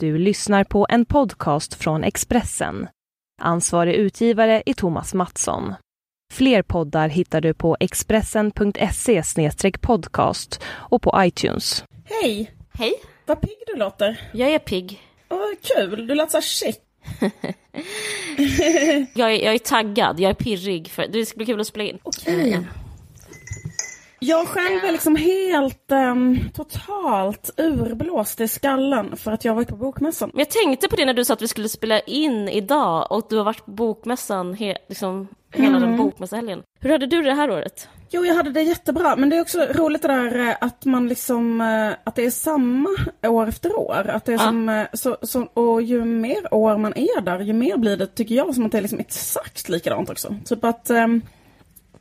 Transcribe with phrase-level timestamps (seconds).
[0.00, 2.88] Du lyssnar på en podcast från Expressen.
[3.40, 5.74] Ansvarig utgivare är Thomas Mattsson.
[6.32, 9.22] Fler poddar hittar du på expressen.se
[9.80, 11.84] podcast och på iTunes.
[12.04, 12.50] Hej!
[12.72, 12.94] Hej,
[13.26, 14.20] Vad pigg du låter.
[14.32, 15.02] jag är pigg.
[15.28, 16.06] Åh, vad kul.
[16.06, 16.76] Du låter så chic.
[19.14, 20.88] Jag är, jag är taggad, jag är pirrig.
[20.90, 21.98] För, det ska bli kul att spela in.
[22.02, 22.66] Okej.
[24.20, 29.76] Jag själv är liksom helt um, totalt urblåst i skallen för att jag varit på
[29.76, 30.30] bokmässan.
[30.34, 33.26] Men jag tänkte på det när du sa att vi skulle spela in idag och
[33.30, 36.62] du har varit på bokmässan he, liksom, hela den bokmässahelgen.
[36.80, 37.88] Hur hade du det här året?
[38.10, 41.08] Jo, jag hade det jättebra, men det är också roligt det där eh, att man
[41.08, 42.88] liksom, eh, att det är samma
[43.26, 44.06] år efter år.
[44.08, 44.38] Att det är Ja.
[44.42, 48.06] som, eh, så, så, och ju mer år man är där, ju mer blir det,
[48.06, 50.34] tycker jag, som att det är liksom exakt likadant också.
[50.44, 51.22] Typ att ehm,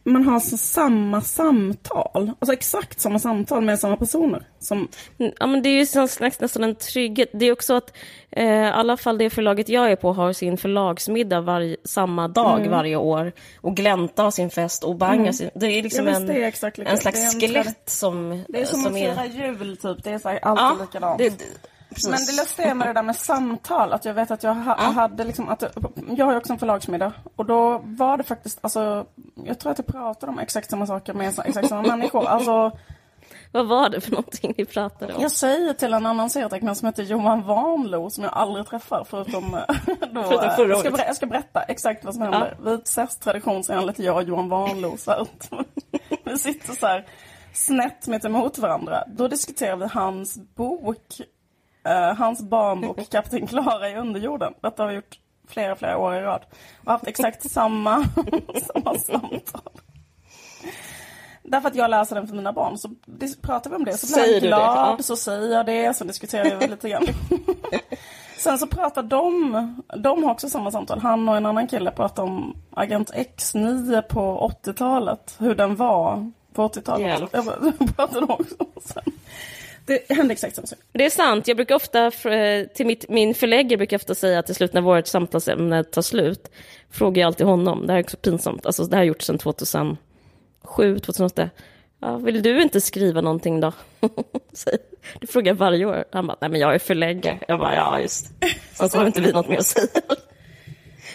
[0.08, 4.44] man har så samma samtal, alltså exakt samma samtal med samma personer.
[4.60, 4.88] Som,
[5.20, 7.30] Mm, Ja, men det är ju sån slags, nästan en trygghet.
[7.34, 7.94] Det är också att
[8.32, 12.68] eh, i alla fall det förlaget jag är på har sin förlagsmiddag varje, samma dag
[12.68, 13.32] varje år.
[13.62, 15.50] Och Glänta har sin fest och Bang har sin...
[15.56, 18.44] Det är liksom Ja, en, det är exakt en slags är en skelett som...
[18.48, 21.18] det är som, som att fira jul typ, det är så här, alltid Ja, likadant.
[21.18, 21.46] det, det,
[21.90, 22.10] precis.
[22.10, 24.76] Men det lustiga är med det där med samtal, att jag vet att jag ha,
[24.76, 25.64] hade liksom, att,
[26.18, 27.14] jag har ju också en förlagsmiddag.
[27.36, 29.06] Och då var det faktiskt, alltså,
[29.46, 32.26] jag tror att jag pratade om exakt samma saker med exakt samma människor.
[32.26, 32.72] Alltså,
[33.52, 35.22] Vad var det för någonting ni pratade om?
[35.22, 39.54] jag säger till en annan serietecknare som heter Johan Vanlo, som jag aldrig träffar förutom
[39.54, 39.62] eh,
[40.12, 42.58] då, Förutom förra jag, ska jag ska berätta exakt vad som hände.
[42.64, 42.86] Vid
[43.20, 45.52] tradition så är han lite jag och Johan Vanlo, så att
[46.24, 47.06] vi sitter så här
[47.54, 49.04] snett mitt emot varandra.
[49.08, 51.22] Då diskuterar vi hans bok
[52.18, 54.54] hans barnbok Kapten Klara i underjorden.
[54.62, 56.42] Detta har vi gjort flera, flera år i rad.
[56.86, 58.04] Och haft exakt samma,
[58.74, 59.62] samma samtal.
[61.44, 62.90] Därför att jag läser den för mina barn så
[63.42, 63.98] pratar vi om det.
[63.98, 64.48] Så blir det?
[64.48, 65.04] glad, Ja.
[65.04, 67.04] så säger jag det, så diskuterar vi lite grann.
[68.38, 71.00] Sen så pratar de, de har också samma samtal.
[71.00, 75.36] Han och en annan kille pratar om Agent X9 på 80-talet.
[75.40, 77.08] Hur den var på 80-talet.
[77.08, 77.30] Hjälp.
[77.34, 79.04] Jag bara- pratade de också om sen.
[79.88, 80.80] Det hände exakt samma sak.
[80.92, 81.48] Det är sant.
[81.48, 84.74] Jag brukar ofta, eh, till mitt, min förläggare brukar jag ofta säga att till slut
[84.74, 86.52] när vårt samtalsämne tar slut,
[86.92, 89.38] frågar jag alltid honom, det här är också pinsamt, alltså det här har gjort sedan
[89.38, 89.98] 2007,
[91.00, 91.50] 2008.
[92.00, 93.74] Ja, vill du inte skriva någonting då?
[95.20, 96.06] Det frågar jag varje år.
[96.12, 97.40] Han bara, nej men jag är förläggare.
[97.48, 98.32] Jag bara, ja just.
[98.82, 99.88] Och så har inte vi något mer att säga.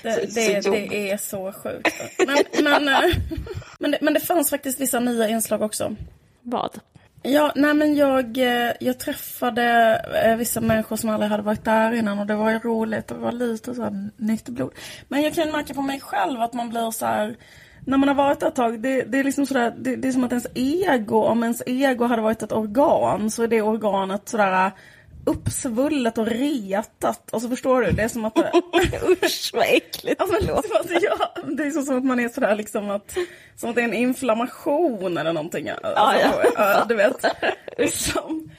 [0.02, 1.94] Det, det, det är så sjukt.
[2.26, 3.16] Men, men, eh,
[3.78, 5.96] men, det, men det fanns faktiskt vissa nya inslag också.
[6.42, 6.80] Vad?
[7.22, 11.92] Ja, nej men jag, eh, jag träffade eh, vissa människor som aldrig hade varit där
[11.92, 14.72] innan och det var ju roligt och det var lite så här nytt blod.
[15.08, 17.36] Men jag kan märka på mig själv att man blir så här
[17.86, 20.12] när man har varit där ett tag, det, det är liksom sådär, det, det är
[20.12, 24.28] som att ens ego, om ens ego hade varit ett organ så är det organet
[24.28, 24.72] sådär
[25.24, 27.34] uppsvullet och retat.
[27.34, 27.92] Alltså förstår du?
[27.92, 28.52] Det är som att det,
[29.22, 30.16] Usch vad äckligt.
[30.18, 33.16] Ja, men, som att, ja, det är som att man är sådär liksom att,
[33.56, 35.68] som att det är en inflammation eller någonting.
[35.68, 36.42] Alltså, ja.
[36.56, 37.24] ja, du vet.
[37.92, 38.50] Som,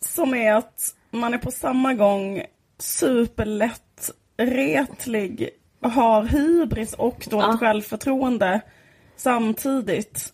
[0.00, 2.42] som är att man är på samma gång
[2.78, 5.50] superlätt retlig,
[5.82, 7.58] har hybris och dåligt Ja.
[7.58, 8.60] självförtroende
[9.16, 10.32] samtidigt.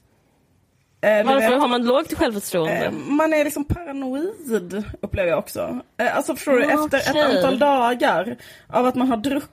[1.05, 2.73] Eh, Varför har man lågt självförtroende?
[2.85, 5.79] Eh, Man är liksom paranoid, upplever jag också.
[6.01, 8.37] Eh, Alltså förstår du, Ja, efter ett antal dagar
[8.69, 9.51] av att man har druckit,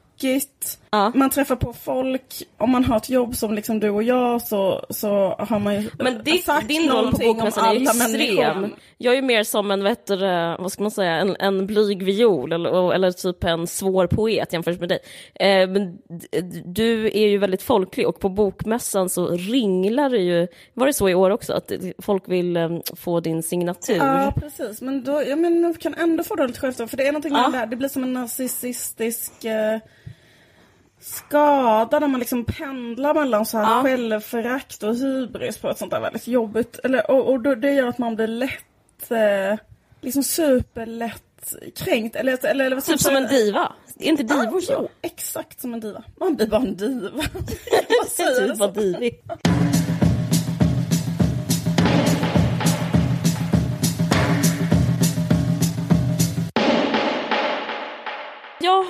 [0.94, 1.12] Ja.
[1.16, 4.86] man träffar på folk, om man har ett jobb som liksom du och jag så,
[4.90, 5.10] så
[5.40, 8.44] har man ju Men ditt, sagt din roll på bokmässan är ju alla människor.
[8.44, 8.74] extrem.
[8.98, 10.18] Jag är ju mer som en, vet du,
[10.60, 14.80] vad ska man säga, en, en blyg viol eller, eller typ en svår poet jämfört
[14.80, 15.00] med dig.
[15.36, 15.98] Eh, men
[16.66, 21.10] du är ju väldigt folklig och på bokmässan så ringlar det ju, var det så
[21.10, 21.72] i år också, att
[22.02, 23.96] folk vill eh, få din signatur?
[23.96, 27.12] Ja precis, men då, ja, men man kan ändå få dåligt självförtroende för det är
[27.12, 27.42] någonting Ja.
[27.42, 29.80] med det här, det blir som en narcissistisk eh,
[31.02, 33.84] skada där man liksom pendlar mellan så här Ja.
[33.84, 37.98] självförakt och hybris på ett sånt där väldigt jobbigt, eller, och, och det gör att
[37.98, 39.60] man blir lätt, eh,
[40.02, 43.72] liksom superlätt kränkt, eller, eller, eller Typ som en diva?
[44.00, 44.74] Är inte divor Ja, så?
[44.80, 46.04] jo, exakt som en diva.
[46.20, 47.10] Man blir bara en diva.
[48.02, 48.68] Vad säger Typ du så?
[48.68, 49.22] divig.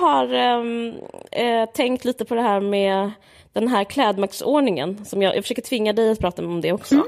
[0.02, 0.94] Har ehm,
[1.32, 3.10] eh, tänkt lite på det här med
[3.52, 5.04] den här klädmärksordningen.
[5.04, 7.04] Som jag, jag försöker tvinga dig att prata om det också.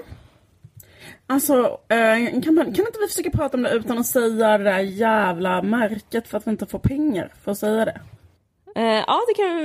[1.27, 4.79] Alltså, eh, kan, kan inte vi försöka prata om det utan att säga det där
[4.79, 8.01] jävla märket för att vi inte får pengar för att säga det?
[8.77, 9.57] Eh, ja, det kan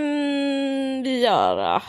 [1.04, 1.82] vi göra.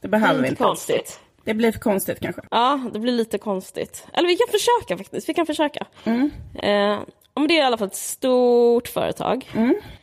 [0.00, 0.62] Det behöver vi Lite inte.
[0.62, 1.20] konstigt.
[1.44, 2.42] Det blir för konstigt kanske.
[2.50, 4.06] Ja, det blir lite konstigt.
[4.12, 5.28] Eller vi kan försöka faktiskt.
[5.28, 5.86] Vi kan försöka.
[6.04, 6.30] Mm.
[6.54, 6.98] Eh,
[7.38, 9.50] men det är i alla fall ett stort företag.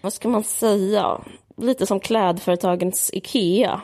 [0.01, 1.21] Vad ska man säga?
[1.57, 3.81] Lite som klädföretagens Ikea.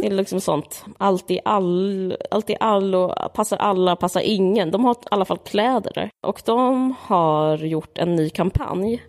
[0.00, 4.70] Det är liksom sånt, allt i all, allt i allo, passar alla, passar ingen.
[4.70, 6.10] De har i alla fall kläder där.
[6.20, 9.02] Och de har gjort en ny kampanj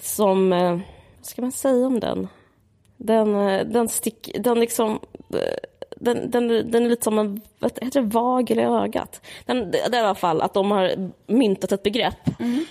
[0.00, 0.70] som, eh,
[1.16, 2.28] vad ska man säga om den?
[2.96, 5.38] Den, eh, den, stick, den liksom, eh,
[5.96, 9.20] den, den, den är lite som en, vad heter det, vagel i ögat.
[9.46, 12.28] Den, det är i alla fall att de har myntat ett begrepp.
[12.38, 12.64] Har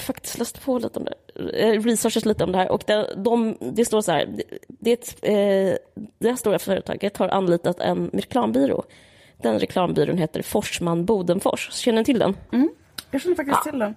[0.00, 1.14] faktiskt läst på lite om det,
[1.62, 5.28] eh, researchat lite om det här och det, de, det står så här, det, det,
[5.28, 5.76] eh,
[6.18, 8.84] det här stora företaget har anlitat en reklambyrå.
[9.36, 11.72] Den reklambyrån heter Forsman Bodenfors.
[11.72, 12.36] Känner ni till den?
[13.10, 13.94] Jag känner faktiskt till den.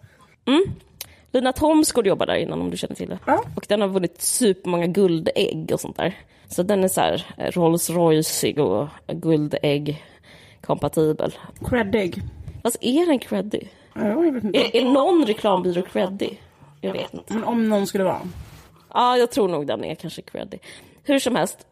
[1.32, 3.20] Lina Thomsgård jobbar där innan om du känner till det.
[3.26, 3.44] Ja.
[3.56, 6.16] Och den har vunnit supermånga guldägg och sånt där.
[6.48, 10.04] Så den är så här eh, Rolls Royce och guldägg
[10.62, 11.36] kompatibel.
[11.66, 12.22] Creddig.
[12.64, 13.70] Fast är den creddig?
[13.98, 14.60] Ja, jag vet inte.
[14.60, 16.42] Är, är någon reklambyrå creddig?
[16.82, 17.34] Jag vet inte.
[17.34, 18.22] Men om någon skulle vara.
[18.94, 20.62] Ja, jag tror nog den är kanske creddig.
[21.04, 21.68] Hur som helst.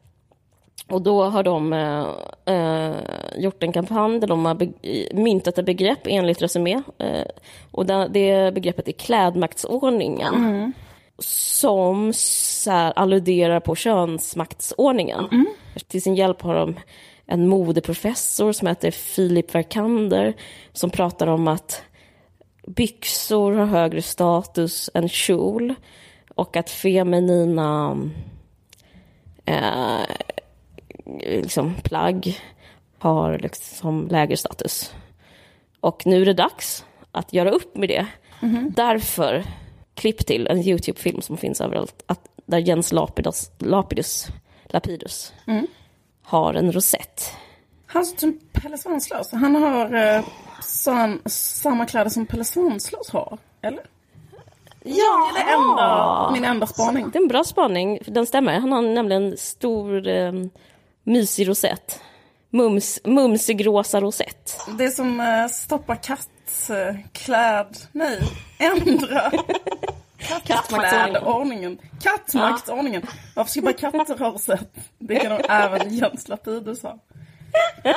[0.88, 2.08] Och då har de eh,
[2.56, 2.96] eh,
[3.38, 4.68] gjort en kampanj där de har
[5.16, 6.82] myntat ett begrepp enligt Resumé.
[6.98, 7.26] Eh,
[7.72, 10.74] och det, det begreppet är klädmaktsordningen.
[11.20, 15.46] Som så här, alluderar på könsmaktsordningen.
[15.88, 16.76] Till sin hjälp har de
[17.26, 20.34] en modeprofessor som heter Filip Verkander.
[20.74, 21.84] Som pratar om att
[22.68, 25.74] byxor har högre status än kjol.
[26.36, 27.98] Och att feminina
[29.46, 30.02] eh,
[31.20, 32.40] liksom, plagg
[33.00, 34.94] har liksom lägre status.
[35.80, 38.08] Och nu är det dags att göra upp med det.
[38.76, 39.44] Därför,
[39.94, 44.28] klipp till en YouTube-film som finns överallt, att, där Jens Lapidus, Lapidus,
[44.66, 45.34] Lapidus
[46.22, 47.32] har en rosett.
[47.88, 49.32] Han ser ut som Pelle Svanslös.
[49.32, 50.26] Han har eh,
[50.64, 53.38] sam, samma kläder som Pelle Svanslös har.
[53.62, 53.84] Eller?
[54.84, 55.32] Ja!
[55.36, 57.10] Det är enda, min enda spaning.
[57.10, 58.60] Det är en bra spaning, för den stämmer.
[58.60, 60.32] Han har nämligen en stor eh,
[61.04, 62.00] mysig rosett.
[62.50, 64.62] Mums, mumsig rosa rosett.
[64.78, 67.78] Det är som eh, stoppa kattkläd...
[67.92, 68.20] Nej,
[68.58, 69.32] ändra
[70.44, 71.78] kattklädordningen.
[72.02, 73.08] Kattmaktsordningen.
[73.36, 74.76] Varför ska bara katter ha rosett?
[75.00, 77.00] Det kan nog även Jens Lapidus ha.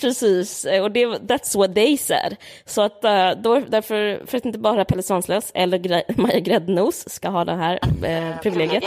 [0.00, 2.36] Precis, och det, that's what they said.
[2.64, 7.08] Så att eh, då, därför, för att inte bara Pelle Svanslös eller Gre- Maja Gräddnos
[7.08, 8.84] ska ha det här eh, privilegiet,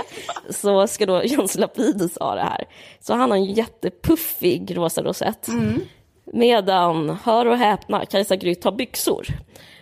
[0.50, 2.66] så ska då Jens Lapidus ha det här.
[3.00, 5.48] Så han har en jättepuffig rosa rosett.
[6.26, 9.28] Medan, hör och häpna, Kajsa Grytt har byxor.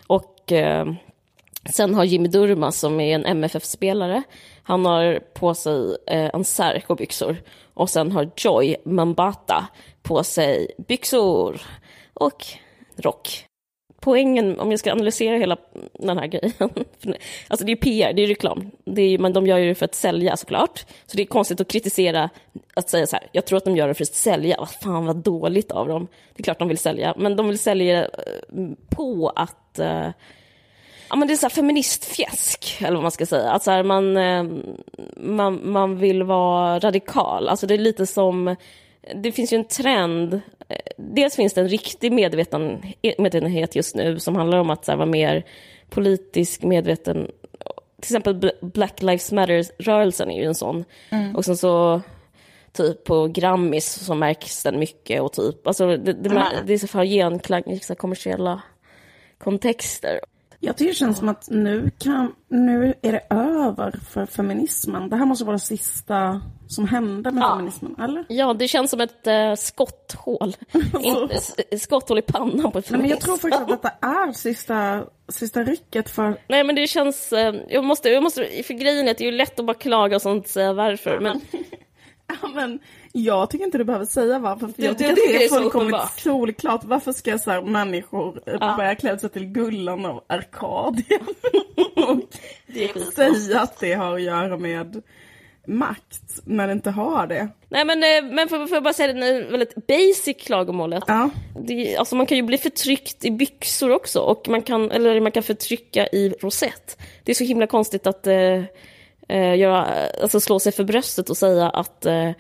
[0.07, 0.85] Och eh,
[1.73, 4.23] sen har Jimmy Durmaz som är en MFF-spelare,
[4.63, 7.37] han har på sig eh, en särk och byxor.
[7.79, 9.67] Och sen har Joy Mambata
[10.01, 11.61] på sig byxor
[12.13, 12.45] och
[12.95, 13.45] rock.
[14.01, 15.57] Poängen, om jag ska analysera hela
[15.93, 16.53] den här grejen,
[17.47, 19.85] alltså det är PR, det är reklam, det är, men de gör ju det för
[19.85, 20.85] att sälja såklart.
[21.05, 22.29] Så det är konstigt att kritisera,
[22.73, 25.05] att säga så här, jag tror att de gör det för att sälja, vad fan
[25.05, 26.07] vad dåligt av dem.
[26.35, 28.09] Det är klart de vill sälja, men de vill sälja eh,
[28.89, 30.07] på att eh,
[31.09, 33.51] Ja, men det är så här feministfjäsk, eller vad man ska säga.
[33.51, 34.43] Att så här, man, eh,
[35.17, 37.49] man, man vill vara radikal.
[37.49, 38.55] Alltså det är lite som...
[39.15, 40.33] Det finns ju en trend.
[40.69, 42.81] eh, Dels finns det en riktig medveten,
[43.17, 45.43] medvetenhet just nu som handlar om att så här, vara mer
[45.89, 47.25] politisk medveten.
[48.01, 50.85] Till exempel Bl- Black Lives Matter-rörelsen är ju en sån.
[51.35, 52.01] Och sen så
[52.73, 56.29] typ på Grammis så märks den mycket och typ, alltså det, det,
[56.65, 58.61] det är så för genklang i så kommersiella
[59.37, 60.19] kontexter.
[60.61, 65.09] Jag tycker det känns som att nu, kan, nu är det över för feminismen.
[65.09, 68.25] Det här måste vara det sista som hände med feminismen, eller?
[68.29, 70.55] Ja, det känns som ett eh, skotthål.
[71.31, 75.03] S- skotthål i pannan på ett Nej, men jag tror faktiskt att detta är sista,
[75.29, 76.37] sista rycket för...
[76.47, 77.33] Nej, men det känns...
[77.33, 78.63] Eh, jag, måste, jag måste...
[78.63, 81.19] För grejen är att det är ju lätt att bara klaga och sånt, säga varför.
[81.19, 81.41] Men
[82.41, 82.79] Ja, men
[83.11, 84.67] jag tycker inte du behöver säga varför.
[84.67, 86.83] För jag tycker att tycker det det är fullkomligt solklart.
[86.83, 88.75] Varför ska så här människor ja.
[88.77, 91.21] börja klä sig till Gullan och Arkadien?
[91.95, 95.01] och säga att det har att göra med
[95.69, 97.47] makt, när det inte har det.
[97.69, 101.03] Nej, men, eh, men får, får jag bara säga det väldigt basic klagomålet.
[101.07, 101.29] Ja.
[101.59, 105.31] Det, alltså man kan ju bli förtryckt i byxor också, och man kan, eller man
[105.31, 106.97] kan förtrycka i rosett.
[107.23, 108.63] Det är så himla konstigt att eh,
[109.29, 109.87] eh, göra,
[110.21, 112.31] alltså slå sig för bröstet och säga att, eh,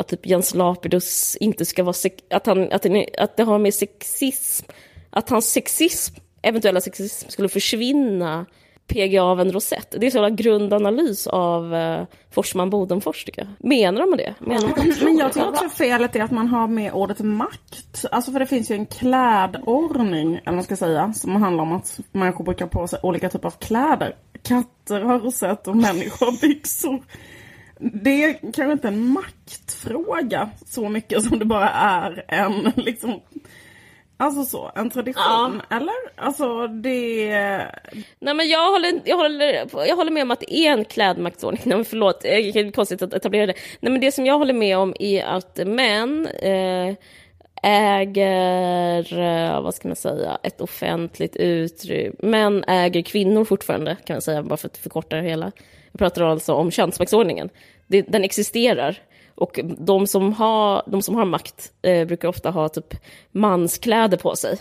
[0.00, 1.94] att typ Jens Lapidus inte ska vara,
[2.30, 4.66] att, han, att, det, att det har med sexism,
[5.10, 8.46] att hans sexism, eventuella sexism skulle försvinna
[8.90, 9.94] PGA av en rosett.
[9.98, 13.68] Det är en en grundanalys av eh, Forsman Bodenfors tycker jag.
[13.68, 14.34] Menar de det?
[14.38, 18.04] Menar de Men jag tycker också felet är att man har med ordet makt.
[18.10, 21.72] Alltså för det finns ju en klädordning, eller vad man ska säga, som handlar om
[21.72, 24.16] att människor brukar på sig olika typer av kläder.
[24.42, 27.02] Katter har rosett och människor har byxor.
[27.78, 33.20] Det är kanske inte en makt maktfråga så mycket som det bara är en liksom
[34.16, 35.76] Alltså så, en tradition, ja.
[35.76, 35.94] eller?
[36.16, 37.28] Alltså det...
[38.18, 41.62] Nej men jag håller, jag, håller, jag håller med om att det är en klädmaktsordning.
[41.66, 43.54] Nej, förlåt, det är konstigt att etablera det.
[43.80, 46.94] Nej men det som jag håller med om är att män eh,
[47.62, 52.14] äger, eh, vad ska man säga, ett offentligt utrymme.
[52.18, 55.52] Män äger kvinnor fortfarande, kan man säga, bara för att förkorta det hela.
[55.92, 57.50] Jag pratar alltså om könsmaktsordningen.
[57.86, 58.98] Det, den existerar.
[59.40, 62.94] Och de som har, de som har makt eh, brukar ofta ha typ
[63.30, 64.58] manskläder på sig.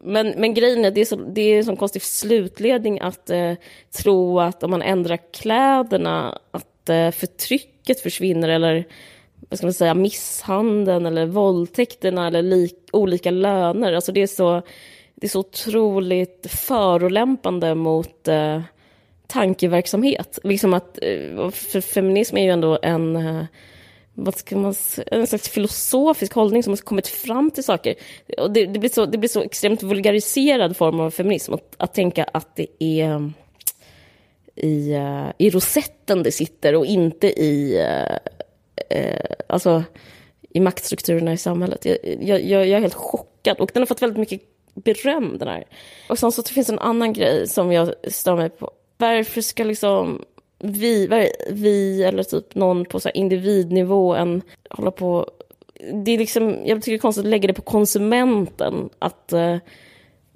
[0.00, 3.52] Men, men grejen är, det är, så, det är en sån konstig slutledning att eh,
[4.02, 8.84] tro att om man ändrar kläderna att eh, förtrycket försvinner eller
[9.48, 13.92] vad ska man säga, misshandeln eller våldtäkterna eller lik, olika löner.
[13.92, 14.62] Alltså det är så,
[15.14, 18.60] det är så otroligt förolämpande mot eh,
[19.28, 20.38] tankeverksamhet.
[20.42, 23.44] Liksom att, eh, för feminism är ju ändå en, eh,
[24.14, 24.74] vad ska man
[25.06, 27.94] en slags filosofisk hållning som har kommit fram till saker.
[28.38, 31.94] Och det, det, blir, så, det blir så extremt vulgariserad form av feminism, att, att
[31.94, 33.28] tänka att det är eh,
[34.56, 34.96] i,
[35.38, 37.80] i rosetten det sitter och inte i,
[38.90, 39.84] eh, alltså,
[40.50, 41.84] i maktstrukturerna i samhället.
[41.84, 44.42] Jag, jag, jag är helt chockad och den har fått väldigt mycket
[44.74, 45.64] beröm den här.
[46.08, 49.64] Och sen så finns det en annan grej som jag stör mig på varför ska
[49.64, 50.24] liksom
[50.58, 55.30] vi, vi eller typ någon på så individnivå än hålla på...
[56.04, 58.88] Det är liksom, jag tycker det är konstigt att lägga det på konsumenten.
[58.98, 59.56] Att, eh,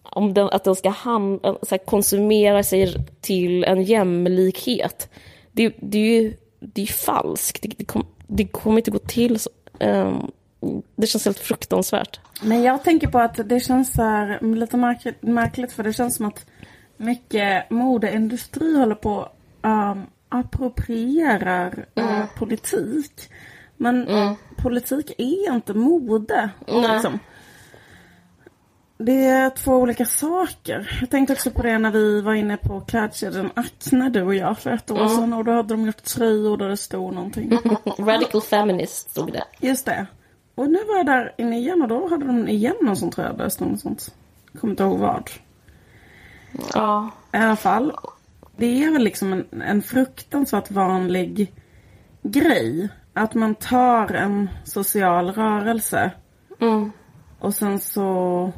[0.02, 5.08] om den, att den ska ham, så här, konsumera sig till en jämlikhet.
[5.52, 7.62] Det, det är ju det är falskt.
[7.62, 9.50] Det, det, kom, det kommer inte gå till så.
[9.80, 10.30] Um,
[10.96, 12.20] det känns helt fruktansvärt.
[12.42, 14.76] Men jag tänker på att det känns så lite
[15.20, 16.46] märkligt för det känns som att
[17.02, 19.28] mycket modeindustri håller på
[19.62, 23.30] um, approprierar uh, politik.
[23.76, 24.34] Men mm.
[24.56, 26.50] politik är inte mode.
[26.66, 27.18] Liksom.
[28.98, 30.98] Det är två olika saker.
[31.00, 34.58] Jag tänkte också på det när vi var inne på klädkedjan Acne, du och jag,
[34.58, 35.08] för ett år mm.
[35.08, 35.32] sedan.
[35.32, 37.58] Och då hade de gjort tröjor där det stod någonting.
[37.98, 39.44] Radical feminist stod det.
[39.60, 40.06] Just det.
[40.54, 43.32] Och nu var jag där inne igen och då hade de igen någon sån tröja
[43.32, 44.14] där det stod något sånt.
[44.52, 45.30] Jag kommer inte ihåg vad.
[46.74, 47.10] Ja.
[47.32, 47.92] I alla fall.
[48.56, 51.52] Det är väl liksom en, en fruktansvärt vanlig
[52.22, 52.88] grej.
[53.14, 56.10] Att man tar en social rörelse.
[56.60, 56.92] Mm.
[57.38, 58.52] Och sen så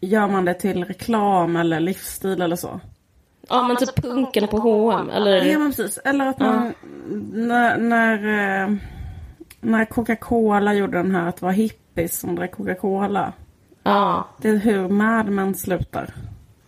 [0.00, 2.80] gör man det till reklam eller livsstil eller så.
[3.48, 5.44] Ja men typ punken på H&M eller?
[5.44, 5.98] Ja men precis.
[6.04, 6.90] Eller att man, ja.
[7.32, 8.14] när, när,
[8.62, 8.74] eh,
[9.60, 13.32] när Coca-Cola gjorde den här att vara hippies som drack Coca-Cola.
[13.82, 14.28] Ja.
[14.38, 16.14] Det är hur Mad Men slutar.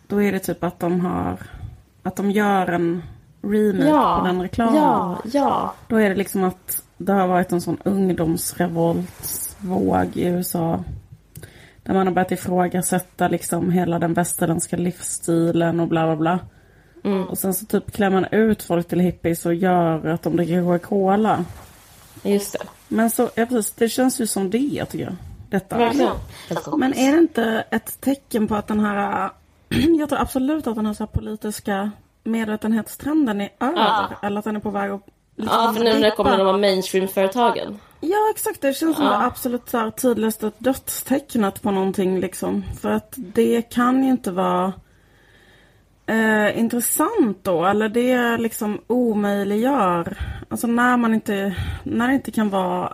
[0.07, 1.37] Då är det typ att de har
[2.03, 3.03] att de gör en
[3.41, 4.75] remake ja, på den reklamen.
[4.75, 5.73] Ja, ja.
[5.87, 10.83] Då är det liksom att det har varit en sån ungdomsrevoltsvåg i USA.
[11.83, 16.39] Där man har börjat ifrågasätta liksom hela den västerländska livsstilen och bla bla bla.
[17.03, 17.23] Mm.
[17.23, 20.61] Och sen så typ klär man ut folk till hippies och gör att de dricker
[20.61, 21.45] Coca-Cola.
[22.23, 22.59] Just det.
[22.87, 25.15] Men så, ja precis, det känns ju som det tycker jag.
[25.49, 25.77] Detta.
[25.77, 26.11] Verkligen.
[26.77, 29.29] Men är det inte ett tecken på att den här
[29.99, 31.91] jag tror absolut att den här, så här politiska
[32.23, 33.75] medvetenhetstrenden är över.
[33.75, 34.09] Ja.
[34.21, 36.61] Eller att den är på väg att liksom Ja, för nu när det kommer de
[36.61, 37.79] mainstream-företagen.
[37.99, 38.61] Ja, exakt.
[38.61, 39.11] Det känns som ja.
[39.11, 42.19] det absolut så här, tydligaste dödstecknet på någonting.
[42.19, 42.63] Liksom.
[42.81, 44.73] För att det kan ju inte vara
[46.05, 47.65] eh, intressant då.
[47.65, 50.17] Eller det liksom omöjliggör.
[50.49, 52.93] Alltså när man inte, när det inte kan vara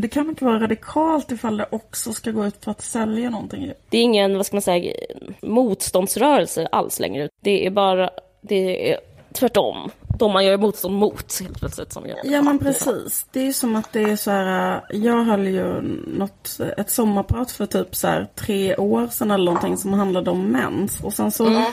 [0.00, 3.72] det kan inte vara radikalt ifall det också ska gå ut för att sälja någonting.
[3.88, 4.94] Det är ingen, vad ska man säga,
[5.42, 7.28] motståndsrörelse alls längre.
[7.40, 9.00] Det är bara, det är
[9.32, 9.90] tvärtom.
[10.18, 11.92] De man gör motstånd mot helt plötsligt.
[11.92, 13.26] Som gör ja men precis.
[13.32, 17.66] Det är som att det är så här, jag höll ju något, ett sommarprat för
[17.66, 21.00] typ så här tre år sedan eller någonting som handlade om mens.
[21.00, 21.72] Och sen så mm.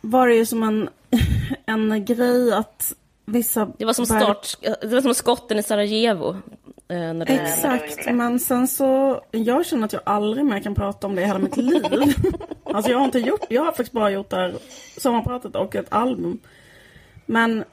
[0.00, 0.88] var det ju som en,
[1.66, 2.92] en grej att
[3.24, 3.68] vissa...
[3.78, 6.36] Det var som start, det var som skotten i Sarajevo.
[6.90, 7.20] Eh.
[7.20, 11.26] Exakt, men sen så, jag känner att jag aldrig mer kan prata om det i
[11.26, 11.84] hela mitt liv.
[12.64, 14.54] alltså jag har inte gjort, jag har faktiskt bara gjort det här
[14.98, 16.38] sommarpratet och ett album.
[17.26, 17.64] Men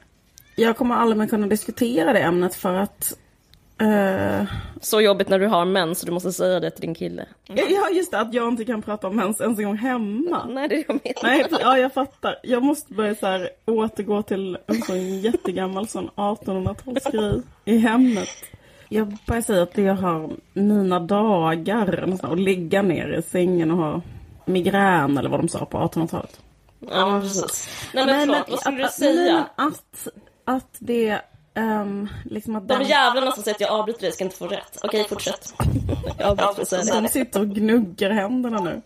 [0.56, 3.18] jag kommer aldrig mer kunna diskutera det ämnet för att
[3.80, 4.44] Eh,
[4.80, 7.26] Så jobbigt när du har mens så du måste säga det till din kille.
[7.46, 10.46] ja, just det, att jag inte kan prata om mens ens en gång hemma.
[10.48, 11.22] Nej, det är jag menar.
[11.22, 12.36] Nej, ja, jag fattar.
[12.42, 18.28] Jag måste börja så här, återgå till en sån jättegammal sån 1800-talsgrej i hemmet.
[18.88, 24.00] Jag börjar säga att jag har mina dagar att ligga ner i sängen och ha
[24.44, 26.40] migrän eller vad de sa på 1800-talet.
[26.90, 27.68] Ja, men precis.
[27.94, 29.34] Nej, men förlåt, vad skulle du att- säga?
[29.34, 30.08] nej, Att,
[30.44, 31.20] att det,
[31.54, 34.46] ehm, liksom att De den- jävlarna som säger att jag avbryter dig ska inte få
[34.46, 34.78] rätt.
[34.82, 35.52] Okej, fortsätt.
[36.18, 38.82] Att säga De sitter och gnuggar händerna nu.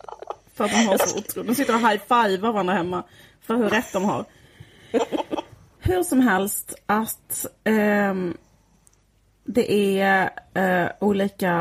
[0.53, 1.47] För att de har så otroligt.
[1.49, 3.03] De sitter och high-fivar varandra hemma.
[3.41, 4.25] För hur rätt de har.
[5.79, 8.37] Hur som helst att ehm,
[9.45, 11.53] det är eh, olika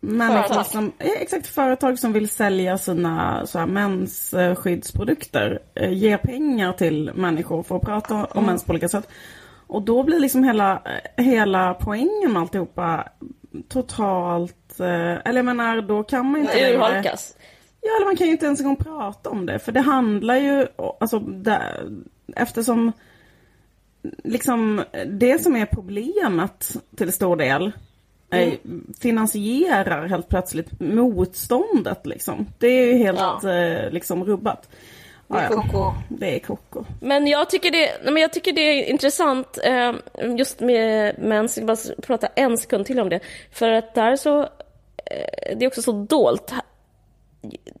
[0.00, 0.66] människor Företag.
[0.66, 5.58] som, eh, exakt företag som vill sälja sina så här, mensskyddsprodukter.
[5.74, 9.08] Eh, ger pengar till människor för att prata om mens på olika sätt.
[9.66, 10.82] Och då blir liksom hela,
[11.16, 13.08] hela poängen med alltihopa
[13.68, 14.86] totalt, eh,
[15.24, 17.34] eller jag menar då kan man inte längre- Urholkas.
[17.82, 19.58] Ja, eller man kan ju inte ens en gång prata om det.
[19.58, 20.66] För det handlar ju,
[21.00, 21.88] alltså, där,
[22.36, 22.92] eftersom
[24.24, 27.72] liksom det som är problemet till stor del
[28.30, 28.56] är,
[29.00, 32.46] finansierar helt plötsligt motståndet liksom.
[32.58, 33.50] Det är ju helt Ja.
[33.50, 34.68] eh, liksom rubbat.
[35.48, 35.92] Koko.
[36.08, 36.84] Det är koko.
[37.00, 39.92] Men jag tycker det, men jag tycker det är intressant eh,
[40.36, 43.20] just med mens, jag vill bara prata en sekund till om det.
[43.52, 46.52] För att där så, eh, det är också så dolt.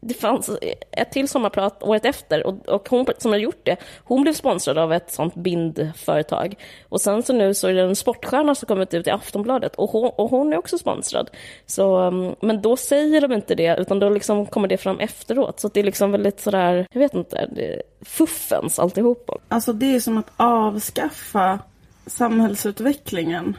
[0.00, 0.50] Det fanns
[0.90, 4.78] ett till sommarprat året efter och, och hon som har gjort det, hon blev sponsrad
[4.78, 6.54] av ett sånt bindföretag.
[6.88, 9.90] Och sen så nu så är det en sportstjärna som kommit ut i Aftonbladet och
[9.90, 11.30] hon, och hon är också sponsrad.
[11.66, 15.60] Så, um, men då säger de inte det utan då liksom kommer det fram efteråt.
[15.60, 19.34] Så det är liksom väldigt sådär, jag vet inte, det fuffens alltihopa.
[19.48, 21.58] Alltså det är som att avskaffa
[22.06, 23.56] samhällsutvecklingen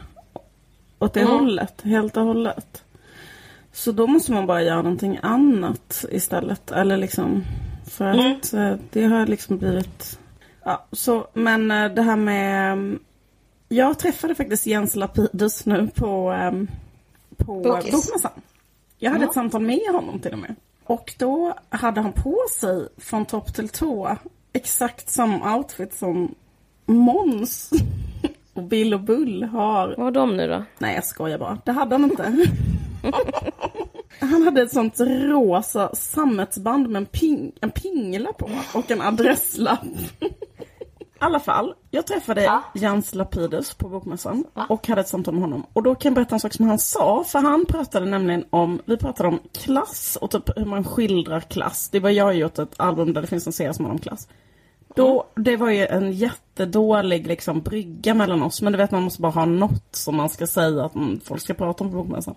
[0.98, 2.82] åt det hållet, helt och hållet.
[3.72, 6.70] Så då måste man bara göra någonting annat istället.
[6.70, 7.44] Eller liksom,
[7.90, 10.18] för att eh, det har liksom blivit...
[10.64, 12.72] Ja, så, men eh, det här med...
[12.72, 12.98] mm,
[13.68, 16.68] Jag träffade faktiskt Jens Lapidus nu på, ehm,
[17.36, 17.60] på.
[17.62, 18.30] Bokmässan.
[18.98, 20.54] Jag hade ett samtal med honom till och med.
[20.84, 24.16] Och då hade han på sig från topp till tå
[24.52, 26.34] exakt samma outfit som
[26.86, 27.70] Måns
[28.54, 29.88] och Bill och Bull har.
[29.88, 30.64] Vad har de nu då?
[30.78, 31.58] Nej, jag skojar bara.
[31.64, 32.32] Det hade han inte.
[34.20, 39.84] Han hade ett sånt rosa sammetsband med en, ping, en pingla på och en adresslapp.
[41.22, 45.66] I alla fall, jag träffade Jens Lapidus på Bokmässan och hade ett samtal med honom.
[45.72, 48.80] Och då kan jag berätta en sak som han sa, för han pratade nämligen om,
[48.84, 51.88] vi pratade om klass och typ hur man skildrar klass.
[51.88, 54.02] Det var jag har gjort ett album där det finns en serie som handlar om
[54.02, 54.28] klass.
[54.94, 58.62] Då, det var ju en jättedålig liksom, brygga mellan oss.
[58.62, 61.40] Men du vet man måste bara ha något som man ska säga att mm, folk
[61.42, 62.34] ska prata om på bokmässan.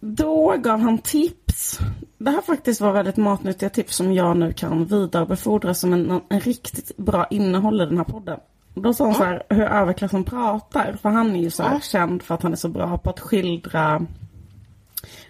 [0.00, 1.78] Då gav han tips.
[2.18, 6.40] Det här faktiskt var väldigt matnyttiga tips som jag nu kan vidarebefordra som en, en
[6.40, 8.40] riktigt bra innehåll i den här podden.
[8.74, 10.96] Då sa han så här hur överklassen pratar.
[11.02, 13.20] För han är ju så här känd för att han är så bra på att
[13.20, 14.06] skildra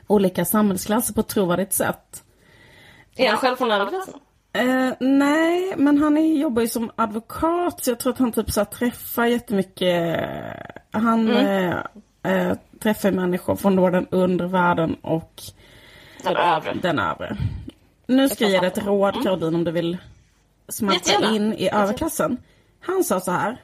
[0.06, 2.22] olika samhällsklasser på ett trovärdigt sätt.
[3.16, 4.14] Är han själv från överklassen?
[4.52, 8.50] Eh, nej, men han är, jobbar ju som advokat så jag tror att han typ
[8.50, 10.20] så här, träffar jättemycket.
[10.90, 11.76] Han eh,
[12.22, 15.42] eh, träffar människor från då den undre världen och
[16.22, 16.74] Den övre.
[16.82, 17.36] den övre.
[18.06, 19.98] Nu ska jag ge dig ett råd Caroline om du vill
[20.68, 22.36] smälta in i överklassen.
[22.80, 23.60] Han sa så här.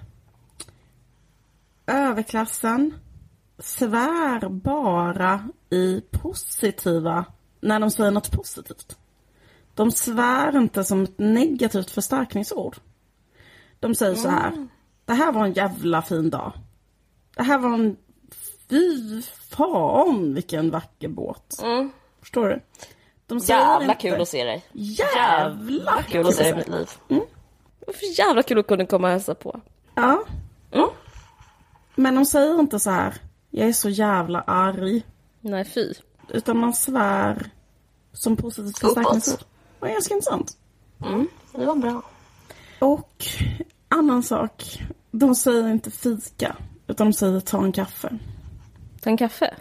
[1.87, 2.95] Överklassen
[3.59, 7.25] svär bara i positiva,
[7.61, 8.97] när de säger något positivt.
[9.75, 12.77] De svär inte som ett negativt förstärkningsord.
[13.81, 14.69] De säger så här.
[15.05, 16.53] Det här var en jävla fin dag.
[17.37, 17.97] Det här var en...
[18.71, 21.63] Fy fan vilken vacker båt.
[22.21, 22.61] Förstår du?
[23.27, 24.65] De säger Jävla inte, kul att se dig.
[24.73, 26.89] Jävla Kul att se dig i mitt liv.
[27.87, 29.61] Varför jävla kul att kunna komma och hälsa på.
[29.95, 30.25] Ja.
[31.95, 33.15] Men de säger inte så här.
[33.51, 35.03] Jag är så jävla arg.
[35.41, 35.95] Nej, fy.
[36.29, 37.51] Utan man svär
[38.13, 39.39] som positivt förstärkningsord.
[39.39, 39.47] Det
[39.79, 40.59] var ganska intressant.
[41.53, 42.03] Det var bra.
[42.79, 43.25] Och
[43.89, 44.83] annan sak.
[45.11, 46.57] De säger inte fika.
[46.87, 48.19] Utan de säger ta en kaffe.
[49.03, 49.55] Ta en kaffe?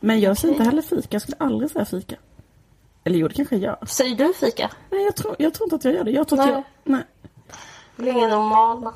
[0.00, 1.08] Men jag säger inte heller fika.
[1.10, 2.16] Jag skulle aldrig säga fika.
[3.04, 3.86] Eller jo, det kanske jag gör.
[3.86, 4.70] Säger du fika?
[4.90, 6.10] Nej, jag tror, jag tror inte att jag gör det.
[6.10, 6.54] Jag tror att Nej.
[6.54, 6.64] jag...
[6.92, 7.02] Nej.
[7.96, 8.92] Det är ingen normal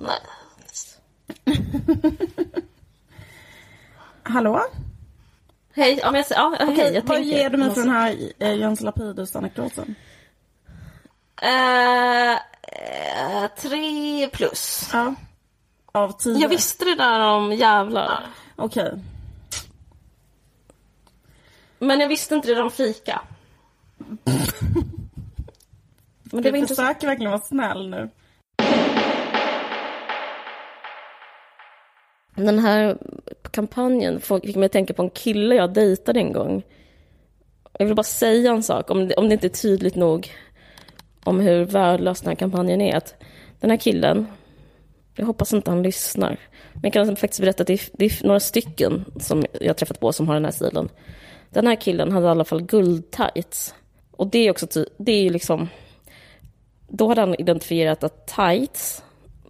[0.00, 0.20] Nej.
[4.22, 4.60] Hallå?
[5.74, 7.22] Hej, ja, men jag, ja, okej, jag Vad tänker.
[7.22, 9.94] ger du mig för den här eh, Jens Lapidus-anekdoten?
[11.42, 12.38] Eh,
[13.56, 14.90] tre plus.
[14.92, 15.14] Ja.
[15.92, 16.38] Av tio?
[16.38, 18.26] Jag visste det där om jävlar.
[18.58, 18.92] Okej.
[21.78, 23.20] Men jag visste inte det om fika.
[26.22, 26.88] Men det var intressant.
[26.88, 28.08] försöker verkligen vara snäll nu.
[32.34, 32.98] Den här
[33.50, 36.62] kampanjen fick mig att tänka på en kille jag dejtade en gång.
[37.78, 40.30] Jag vill bara säga en sak, om det, om det inte är tydligt nog
[41.24, 42.96] om hur värdelös den här kampanjen är.
[42.96, 43.14] Att
[43.60, 44.26] den här killen,
[45.18, 46.40] jag hoppas inte han lyssnar,
[46.72, 49.74] men jag kan faktiskt berätta att det är, det är några stycken som jag har
[49.74, 50.88] träffat på som har den här stilen.
[51.50, 53.74] Den här killen hade i alla fall guldtights.
[54.10, 55.68] Och det är också, ty- det är ju liksom,
[56.88, 59.02] då hade han identifierat att tights,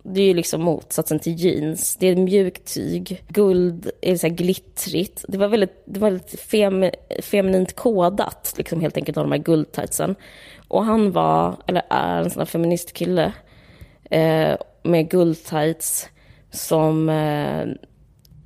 [0.03, 1.97] det är ju liksom motsatsen till jeans.
[1.97, 5.25] Det är mjukt tyg, guld är så här glittrigt.
[5.29, 6.91] Det var väldigt, det var väldigt fem,
[7.23, 10.15] feminint kodat, liksom helt enkelt, av de här guldtightsen.
[10.69, 13.33] Och han var, eller är, en sån här feministkille
[14.11, 14.57] eh,
[14.89, 16.09] med guldtights
[16.51, 17.67] som eh,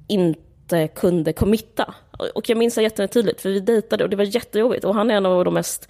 [0.09, 1.95] inte kunde committa.
[2.35, 4.85] Och jag minns det jättetydligt, för vi dejtade och det var jättejobbigt.
[4.85, 5.89] Och han är en av de mest...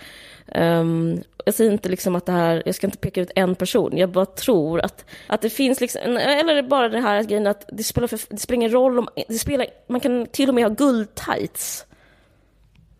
[0.54, 3.96] Um, jag säger inte liksom att det här, jag ska inte peka ut en person,
[3.96, 7.82] jag bara tror att, att det finns liksom, eller bara det här grejen att det
[7.82, 10.70] spelar, för, det spelar ingen roll om, det spelar, man kan till och med ha
[10.70, 11.86] guldtights.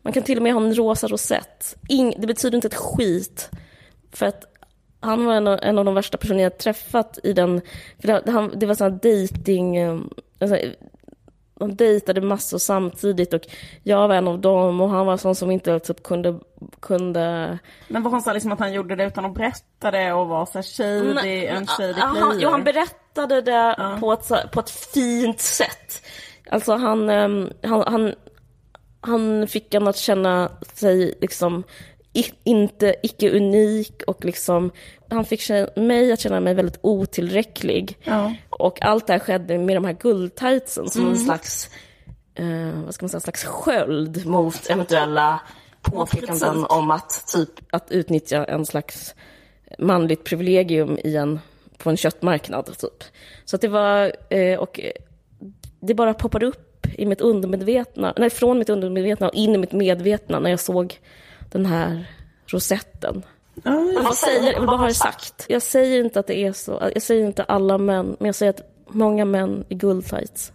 [0.03, 1.77] Man kan till och med ha en rosa rosett.
[1.89, 3.51] Ing, det betyder inte ett skit.
[4.13, 4.52] För att
[5.03, 7.61] han var en av, en av de värsta personer jag träffat i den...
[8.01, 9.77] För det, han, det var sån här dejting...
[9.77, 9.99] eh,
[10.41, 10.59] Alltså,
[11.55, 13.41] de dejtade massor samtidigt och
[13.83, 16.41] jag var en av dem och han var sån som inte typ kunde...
[16.81, 20.29] kunde Men var han så liksom att han gjorde det utan att berätta det och
[20.29, 24.61] var så här shady, en shady Ja, han, jo, han berättade det på, ett, på
[24.61, 26.07] ett fint sätt.
[26.51, 28.15] Alltså han, ehm, han, han,
[29.01, 31.65] han fick en att känna sig liksom
[32.45, 34.71] inte icke-unik och liksom
[35.09, 37.99] han fick mig att känna mig väldigt otillräcklig.
[38.05, 38.35] Ja.
[38.51, 41.71] Och allt det här skedde med de här guldtightsen som en slags,
[42.35, 45.41] eh, vad ska man säga, slags sköld mot eventuella
[45.83, 49.15] påpekanden om att typ att utnyttja en slags
[49.79, 51.41] manligt privilegium i en,
[51.79, 52.67] på en köttmarknad.
[52.79, 53.05] Typ.
[53.45, 54.81] Så att det var, eh, och
[55.81, 59.73] det bara poppade upp i mitt undermedvetna, nej, från mitt undermedvetna och in i mitt
[59.73, 60.99] medvetna när jag såg
[61.53, 62.05] den här
[62.47, 63.23] rosetten.
[63.65, 65.45] Ja, Jag, säger, jag vill bara ha det sagt.
[65.49, 68.51] Jag säger inte att det är så, jag säger inte alla män, men jag säger
[68.51, 70.53] att många män i guldtights.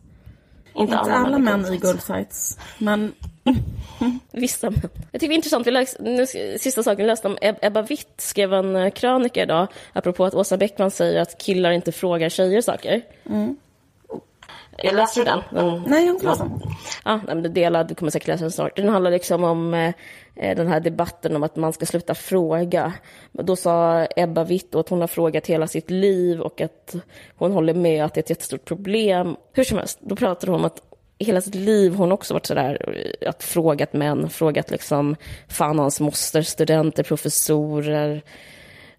[0.76, 2.58] Inte alla män i guldsites.
[2.78, 3.14] Men
[4.32, 4.82] Vissa män.
[5.12, 6.26] Jag tycker det är intressant, vi läs, nu,
[6.60, 10.34] sista saken jag läste om Eb- Ebba Witt skrev en eh, krönika idag, apropå att
[10.34, 13.02] Åsa Bäckman säger att killar inte frågar tjejer saker.
[14.84, 15.40] Jag läste den.
[15.52, 16.62] den nej, jag har inte läst den.
[17.06, 18.76] Ja, men det delad, du kommer säkert läsa den snart.
[18.76, 22.94] Den handlar liksom om eh, den här debatten om att man ska sluta fråga.
[23.32, 26.96] Då sa Ebba Witt att hon har frågat hela sitt liv och att
[27.36, 29.36] hon håller med att det är ett jättestort problem.
[29.54, 30.82] Hur som helst, då pratade hon om att
[31.20, 35.16] hela sitt liv hon också varit sådär, eh, att frågat män, frågat liksom
[35.48, 38.22] fan hans moster, studenter, professorer,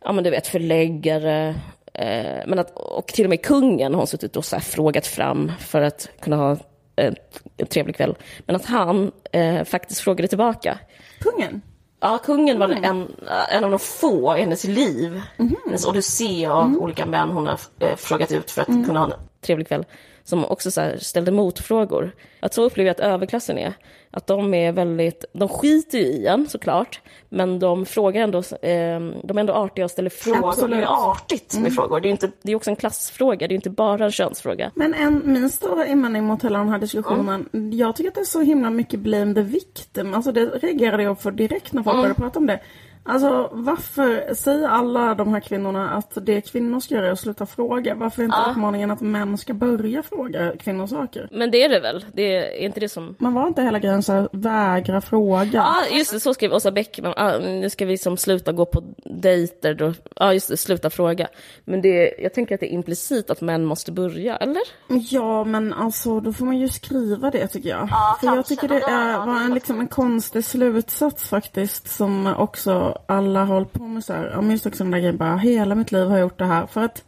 [0.00, 1.54] ja men du vet förläggare.
[1.94, 5.52] Eh, men att, och till och med kungen har hon suttit och så frågat fram
[5.58, 6.56] för att kunna ha
[6.96, 7.16] en,
[7.56, 8.14] en trevlig kväll.
[8.46, 10.78] Men att han eh, faktiskt frågade tillbaka.
[11.20, 11.62] Kungen?
[12.00, 13.08] Ja, kungen var en,
[13.50, 15.22] en av de få i hennes liv.
[15.66, 19.12] Hennes odyssé av olika män hon har eh, frågat ut för att kunna ha en
[19.40, 19.84] trevlig kväll.
[20.24, 22.14] Som också så här ställde motfrågor.
[22.40, 23.72] Att så upplever jag att överklassen är.
[24.10, 27.00] Att de är väldigt, de skiter ju i en såklart.
[27.28, 30.48] Men de frågar ändå, eh, de är ändå artiga och ställer frågor.
[30.48, 30.78] Absolut.
[30.78, 32.00] Det är artigt med frågor.
[32.00, 34.70] Det är, inte, det är också en klassfråga, det är inte bara en könsfråga.
[34.74, 38.24] Men en, min stora invändning mot hela den här diskussionen, jag tycker att det är
[38.24, 40.14] så himla mycket blame the victim.
[40.14, 42.60] Alltså det reagerade jag för direkt när folk började prata om det.
[43.08, 47.46] Alltså varför säger alla de här kvinnorna att det kvinnor ska göra är att sluta
[47.46, 47.94] fråga?
[47.94, 51.28] Varför är inte uppmaningen att män ska börja fråga kvinnor saker?
[51.32, 52.04] Men det är det väl?
[52.12, 53.16] Det är, är inte det som...
[53.18, 55.50] Men var inte hela grejen så här, vägra fråga?
[55.52, 57.14] Ja, just det, så skrev Åsa Bäckman.
[57.16, 59.94] Ah, nu ska vi liksom sluta gå på dejter.
[60.16, 61.28] Ja, just det, sluta fråga.
[61.64, 64.62] Men det, jag tänker att det är implicit att män måste börja, eller?
[64.88, 67.88] Ja, men alltså då får man ju skriva det tycker jag.
[68.20, 72.97] För jag tycker det är, ja, var en, liksom en konstig slutsats faktiskt som också
[73.06, 74.30] alla har hållit på med så här.
[74.34, 76.44] Ja, men just också den där grejen bara, hela mitt liv har jag gjort det
[76.44, 76.66] här.
[76.66, 77.04] För att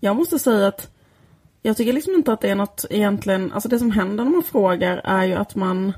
[0.00, 0.90] jag måste säga att
[1.62, 4.42] jag tycker liksom inte att det är något egentligen, alltså det som händer när man
[4.42, 5.92] frågar är ju att man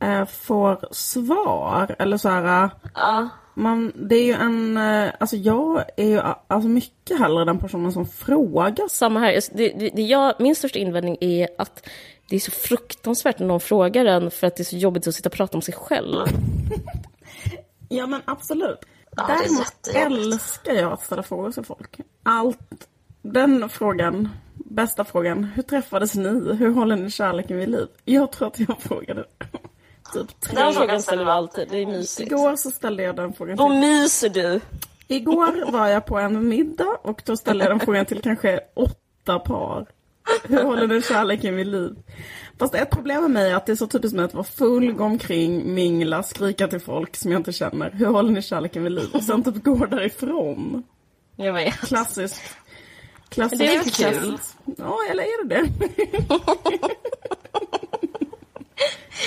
[0.00, 1.96] eh, får svar.
[1.98, 3.28] Eller så här, Ja.
[3.54, 7.92] man, det är ju en, eh, alltså jag är ju alltså mycket hellre den personen
[7.92, 9.40] som frågar Samma här.
[9.52, 11.88] Det, det, det jag, min största invändning är att
[12.28, 15.14] det är så fruktansvärt när någon frågar en för att det är så jobbigt att
[15.14, 16.26] sitta och prata om sig själv.
[17.92, 18.78] Ja men absolut.
[19.16, 22.00] Ja, Däremot älskar jag att ställa frågor till folk.
[22.22, 22.88] Allt,
[23.22, 25.44] den frågan Bästa frågan.
[25.44, 26.54] Hur träffades ni?
[26.54, 27.86] Hur håller ni kärleken vid liv?
[28.04, 29.24] Jag tror att jag frågade
[30.12, 32.32] typ tre Den frågan ställer du alltid, det är mysigt.
[32.32, 33.78] Igår så ställde jag den frågan Då till...
[33.78, 34.60] myser du.
[35.08, 39.38] Igår var jag på en middag och då ställde jag den frågan till kanske åtta
[39.38, 39.86] par.
[40.44, 41.96] Hur håller ni kärleken vid liv?
[42.60, 44.92] Fast ett problem med mig är att det är så typiskt mig att vara full,
[44.92, 47.90] gå omkring, mingla, skrika till folk som jag inte känner.
[47.90, 49.08] Hur håller ni kärleken vid liv?
[49.12, 50.82] Och sen typ gå därifrån.
[51.36, 51.74] Jag vet.
[51.74, 52.40] Klassiskt.
[53.36, 53.96] Men det är väl Klassiskt.
[53.96, 54.28] kul?
[54.28, 54.56] klassiskt.
[54.78, 55.68] Ja, eller är det det?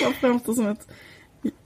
[0.00, 0.88] Jag framstår som, ett,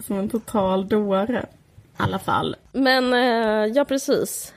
[0.07, 1.47] som en total dåre.
[1.93, 2.57] I alla fall.
[2.73, 4.55] Men, eh, ja precis.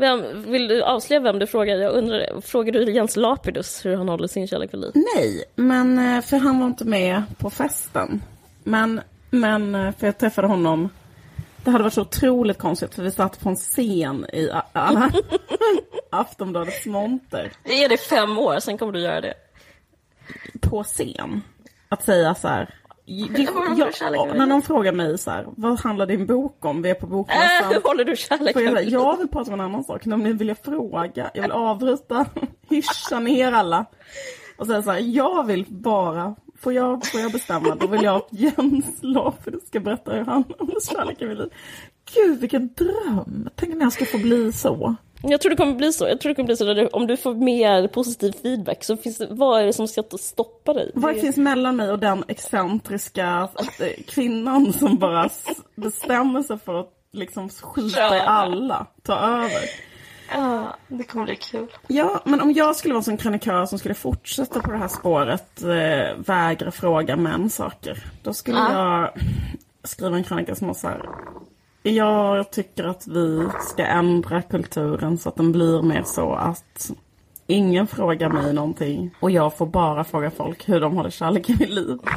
[0.00, 1.76] Vem, vill du avslöja vem du frågar?
[1.76, 4.92] Jag undrar, frågar du Jens Lapidus hur han håller sin kärlek vid liv?
[4.94, 8.22] Nej, men eh, för han var inte med på festen.
[8.64, 10.88] Men, men eh, för jag träffade honom.
[11.64, 15.12] Det hade varit så otroligt konstigt för vi satt på en scen i alla
[16.10, 17.52] Aftonbladets monter.
[17.64, 19.34] Ge det fem år, sen kommer du göra det.
[20.60, 21.42] På scen.
[21.88, 22.74] Att säga så här.
[23.10, 23.42] Du
[23.78, 26.82] jag, vid när någon frågar mig så här, vad handlar din bok om?
[26.82, 27.72] Vi är på Äh, bokmässan.
[27.72, 30.58] hur håller du kärleken jag, jag vill prata om en annan sak, nämligen vill jag
[30.58, 32.26] fråga, jag vill avbryta,
[32.68, 33.86] hyscha ner alla.
[34.56, 38.16] Och säga så här, jag vill bara, får jag, får jag bestämma, då vill jag
[38.16, 41.50] att Jens Lapidus ska berätta hur han håller kärleken vid liv.
[42.14, 43.48] Gud vilken dröm!
[43.54, 44.96] Tänk när jag ska få bli så.
[45.22, 46.08] Jag tror det kommer bli så.
[46.08, 46.74] Jag tror det kommer bli så.
[46.74, 50.02] Du, om du får mer positiv feedback så finns det, vad är det som ska
[50.20, 50.90] stoppa dig?
[50.94, 53.48] Vad finns mellan mig och den excentriska
[53.80, 55.28] eh, kvinnan som bara
[55.74, 59.90] bestämmer sig för att liksom skita i alla, ta över?
[60.32, 61.66] Ja, det kommer bli kul.
[61.86, 64.88] Ja, men om jag skulle vara en sån krönikör som skulle fortsätta på det här
[64.88, 68.04] spåret, eh, vägra fråga män saker.
[68.22, 69.10] Då skulle jag
[69.84, 71.08] skriva en krönika som var så här.
[71.82, 76.90] Jag tycker att vi ska ändra kulturen så att den blir mer så att
[77.46, 81.70] ingen frågar mig någonting och jag får bara fråga folk hur de håller kärleken vid
[81.70, 81.98] liv.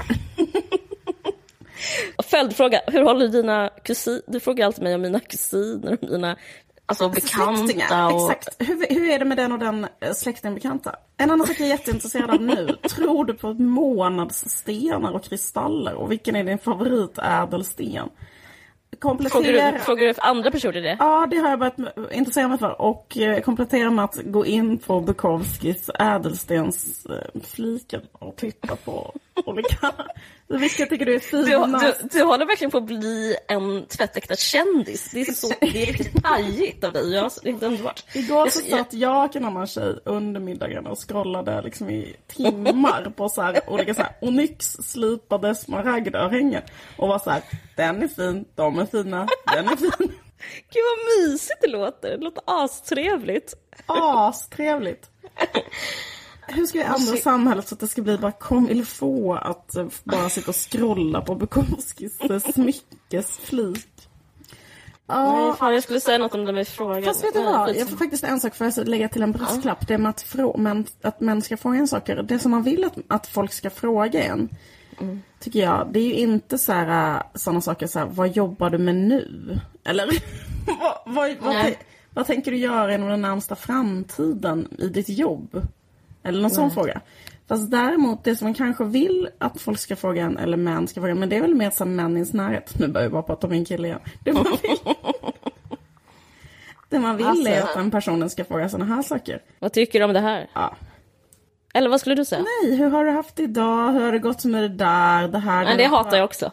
[2.23, 4.21] Följdfråga, hur håller dina kusiner...
[4.27, 6.35] Du frågar alltid mig om mina kusiner och mina
[6.85, 8.07] alltså, bekanta.
[8.07, 8.55] Och, exakt.
[8.59, 10.95] Hur, hur är det med den och den eh, släktingen bekanta?
[11.17, 12.77] En annan sak jag är jätteintresserad av nu.
[12.89, 15.93] Tror du på månadsstenar och kristaller?
[15.93, 18.09] Och vilken är din favoritädelsten?
[19.03, 19.43] Komplettera...
[19.43, 20.95] frågar, du, frågar du andra personer det?
[20.99, 21.77] Ja, det har jag börjat
[22.11, 22.81] intressera mig för.
[22.81, 29.13] Och eh, komplettera med att gå in på Bukowskis ädelstensfliken och titta på
[29.45, 29.91] olika...
[30.59, 31.99] Vilka tycker du är Du, finast?
[32.01, 35.11] du, du håller verkligen på att bli en tvättäkta kändis.
[35.11, 37.13] Det är, så, det är riktigt pajigt av dig.
[37.13, 38.03] Jag, det är underbart.
[38.13, 42.15] Igår så Jag- satt jag och en annan tjej under middagen och scrollade liksom i
[42.27, 46.61] timmar på så här olika så här onyx-slipade smaragdörhängen.
[46.97, 47.41] Och var så här,
[47.75, 50.11] den är fin, de är fina, den är fin.
[50.73, 52.09] Gud vad mysigt det låter.
[52.17, 53.53] Det låter astrevligt.
[53.85, 55.09] Astrevligt.
[56.47, 59.75] Hur ska vi ändra samhället så att det ska bli bara kom il få att
[60.03, 62.17] bara sitta och scrolla på Bukowskis
[62.53, 63.87] smyckesflik?
[65.07, 67.03] Nej, Ja, fan, jag skulle säga något om det med frågan.
[67.03, 67.75] Fast vet du Nej, vad?
[67.75, 69.87] Jag får faktiskt en sak för att lägga till en brasklapp.
[69.87, 72.23] Det med att, frå- men, att män ska fråga en saker.
[72.23, 74.49] Det som man vill att, att folk ska fråga en.
[75.39, 75.87] Tycker jag.
[75.91, 78.95] Det är ju inte så här, äh, sådana saker så här, vad jobbar du med
[78.95, 79.59] nu?
[79.85, 80.05] Eller
[80.79, 81.79] vad, vad, vad, Nej.
[82.13, 85.67] vad tänker du göra inom den närmsta framtiden i ditt jobb?
[86.23, 87.01] Eller någon sån fråga.
[87.47, 91.01] Fast däremot det som man kanske vill att folk ska fråga en, eller män ska
[91.01, 92.79] fråga en, men det är väl mer som män i ens närhet.
[92.79, 93.99] Nu börjar jag bara prata om min kille igen.
[94.23, 94.77] Det man vill,
[96.89, 99.41] det man vill är att den personen ska fråga sådana här saker.
[99.59, 100.49] Vad tycker du om det här?
[100.53, 100.75] Ja.
[101.73, 102.45] Eller vad skulle du säga?
[102.61, 103.91] Nej, hur har du haft det idag?
[103.91, 105.27] Hur har det gått med det där?
[105.27, 105.65] Det här?
[105.65, 106.51] Nej, det hatar jag också.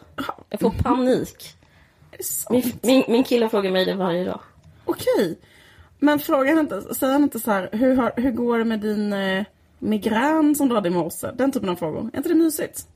[0.49, 1.55] Jag får panik.
[2.49, 4.39] Min, min, min kille frågar mig det varje dag.
[4.85, 5.39] Okej.
[5.99, 9.45] Men frågan inte, han inte så här, hur, har, hur går det med din eh,
[9.81, 11.27] migrän som du hade i morse?
[11.33, 12.09] Den typen av frågor.
[12.13, 12.87] Är inte det mysigt?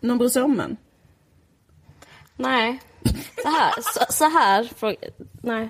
[0.00, 0.76] Någon bryr sig om en?
[2.36, 2.80] Nej.
[3.42, 4.96] Så här, så, så här fråga,
[5.42, 5.68] nej.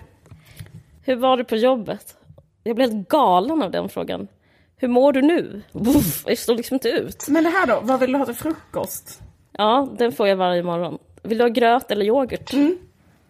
[1.03, 2.17] Hur var det på jobbet?
[2.63, 4.29] Jag blev helt galen av den frågan.
[4.77, 5.63] Hur mår du nu?
[5.73, 7.29] Uff, jag står liksom inte ut.
[7.29, 9.21] Men det här då, vad vill du ha till frukost?
[9.53, 10.99] Ja, den får jag varje morgon.
[11.23, 12.55] Vill du ha gröt eller yoghurt?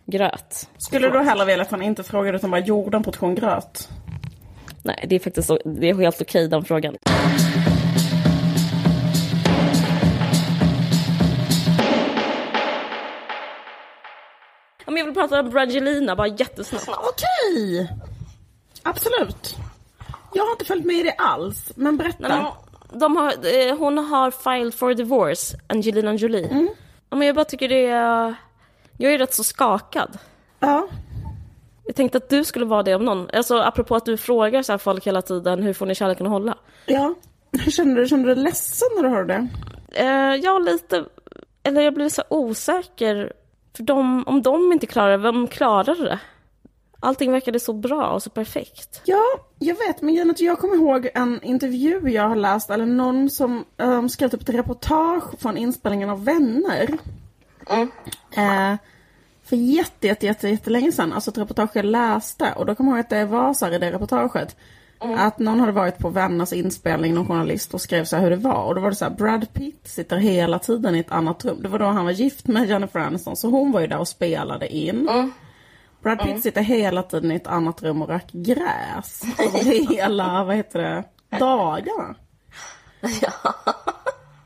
[0.07, 0.69] Gröt.
[0.79, 3.89] Skulle du då hellre vilja att han inte frågade utan bara gjorde en portion gröt?
[4.87, 6.96] Nej, det är faktiskt det är helt okej den frågan.
[14.87, 16.88] Men jag vill prata om Brangelina bara jättesnabbt.
[16.88, 17.92] Okej!
[18.83, 19.57] Absolut.
[20.35, 22.29] Jag har inte följt med i det alls, men berätta.
[22.29, 22.38] Nej,
[22.90, 23.33] men de har,
[23.68, 26.68] eh, hon har filed for divorce, Angelina Jolie.
[27.11, 28.35] Ja, men jag bara tycker det är...
[28.99, 30.18] Jag är rätt så skakad.
[30.61, 30.88] Ja.
[31.87, 33.31] Jag tänkte att du skulle vara det om någon.
[33.33, 36.33] Alltså apropå att du frågar så här folk hela tiden, hur får ni kärleken att
[36.33, 36.59] hålla?
[36.87, 37.14] Ja,
[37.53, 38.09] hur kände du?
[38.09, 39.49] Kände du dig ledsen när du hörde det?
[40.03, 41.05] Eh, ja, lite.
[41.62, 43.33] Eller jag blev så osäker.
[43.77, 46.18] För de, om de inte klarar det, vem klarar det?
[47.01, 49.03] Allting verkade så bra och så perfekt.
[49.05, 49.25] Ja,
[49.59, 54.09] jag vet, men jag kommer ihåg en intervju jag har läst, eller någon som um,
[54.09, 56.99] skrev upp ett reportage från inspelningen av Vänner.
[57.66, 57.90] Mm.
[58.37, 58.79] Eh,
[59.47, 62.53] för jätte, jätte, jätte, jättelänge sedan, alltså ett reportage jag läste.
[62.53, 64.57] Och då kommer jag ihåg att det var så här i det reportaget.
[65.01, 65.19] Mm.
[65.19, 68.37] Att någon hade varit på Vänners inspelning, någon journalist, och skrev så här hur det
[68.37, 68.65] var.
[68.65, 71.63] Och då var det så här, Brad Pitt sitter hela tiden i ett annat rum.
[71.63, 74.09] Det var då han var gift med Jennifer Aniston, så hon var ju där och
[74.09, 75.09] spelade in.
[75.09, 75.33] Mm.
[76.03, 76.43] Brad Pitt mm.
[76.43, 79.23] sitter hela tiden i ett annat rum och röker gräs.
[79.39, 81.05] Över hela, vad heter det,
[81.39, 82.15] dagarna.
[83.23, 83.55] Ja.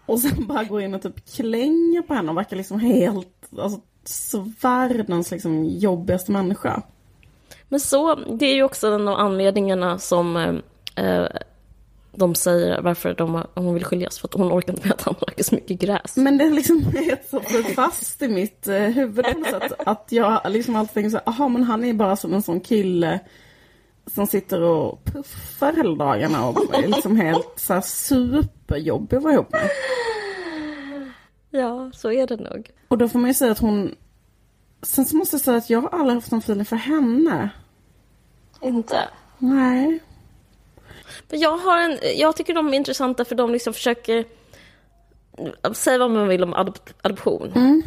[0.06, 3.80] Och sen bara går in och typ klänger på henne och verkar liksom helt, alltså
[4.10, 6.82] så världens liksom jobbigaste människa.
[7.68, 11.26] Men så, det är ju också en av anledningarna som eh, eh
[12.12, 15.14] de säger varför de, hon vill skiljas, för att hon orkar inte med att han
[15.14, 16.16] röker så mycket gräs.
[16.16, 17.40] Men det är liksom helt så
[17.74, 21.48] fast i mitt eh, huvud något sätt, att jag liksom alltid tänker så här, aha
[21.48, 23.20] men han är bara som en sån kille
[24.06, 29.34] som sitter och puffar hela dagarna och är liksom helt så här superjobbig att vara
[29.34, 29.70] ihop med.
[31.50, 32.70] Ja, så är det nog.
[32.88, 33.94] Och då får man ju säga att hon...
[34.82, 37.50] Sen så måste jag säga att jag har aldrig haft någon feeling för henne.
[38.62, 39.08] Inte?
[39.38, 40.00] Nej.
[41.28, 44.24] Men jag, har en, jag tycker de är intressanta för de liksom försöker...
[45.74, 47.52] Säga vad man vill om adop adoption.
[47.54, 47.82] Mm.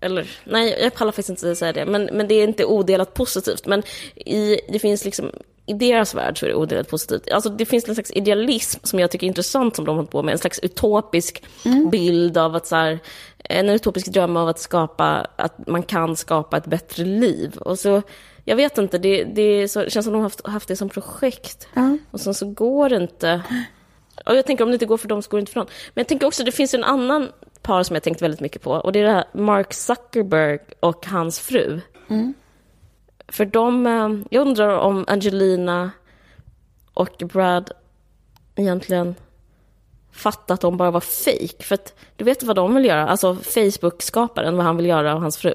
[0.00, 1.86] Eller, nej, jag pallar faktiskt inte säga det.
[1.86, 3.66] Men, men det är inte odelat positivt.
[3.66, 3.82] Men
[4.14, 5.30] i, det finns liksom
[5.66, 7.32] i deras värld så är det odelat positivt.
[7.32, 10.22] Alltså det finns en slags idealism som jag tycker är intressant som de håller på
[10.22, 10.32] med.
[10.32, 11.90] En slags utopisk mm.
[11.90, 12.98] bild av att så här,
[13.38, 17.56] en utopisk dröm av att skapa, att man kan skapa ett bättre liv.
[17.56, 18.02] Och så,
[18.44, 21.68] jag vet inte, det, det så, känns som de har haft, haft det som projekt.
[21.74, 21.98] Mm.
[22.10, 23.42] Och sen så går det inte.
[24.26, 25.70] Och jag tänker om det inte går för dem så går det inte för någon.
[25.94, 27.28] Men jag tänker också, det finns en annan
[27.62, 28.70] par som jag tänkt väldigt mycket på.
[28.70, 31.80] Och det är det här Mark Zuckerberg och hans fru.
[32.08, 32.34] Mm.
[33.28, 35.90] För de, eh, jag undrar om Angelina
[36.94, 37.70] och Brad
[38.54, 39.14] egentligen
[40.12, 41.64] fattat att de bara var fake.
[41.64, 45.20] För att du vet vad de vill göra, alltså Facebook-skaparen, vad han vill göra och
[45.20, 45.54] hans fru.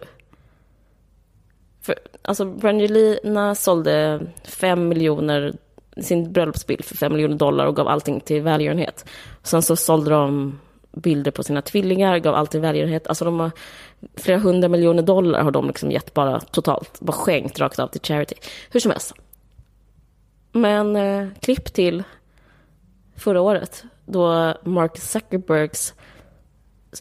[1.81, 5.53] För, alltså Brangelina sålde fem miljoner,
[5.97, 9.05] sin bröllopsbild för fem miljoner dollar och gav allting till välgörenhet.
[9.43, 10.59] Sen så sålde de
[10.91, 13.07] bilder på sina tvillingar, gav alltid välgörenhet.
[13.07, 13.51] Alltså de har
[14.15, 18.01] flera hundra miljoner dollar har de liksom gett bara totalt, bara skänkt rakt av till
[18.01, 18.35] charity.
[18.71, 19.13] Hur som helst.
[20.51, 22.03] Men eh, klipp till
[23.15, 25.93] förra året då Mark Zuckerbergs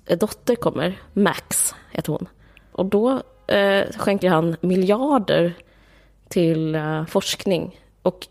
[0.07, 2.29] eh, dotter kommer, Max heter hon.
[2.73, 5.55] Och då eh, skänker han miljarder
[6.29, 7.81] till eh, forskning.
[8.03, 8.27] Och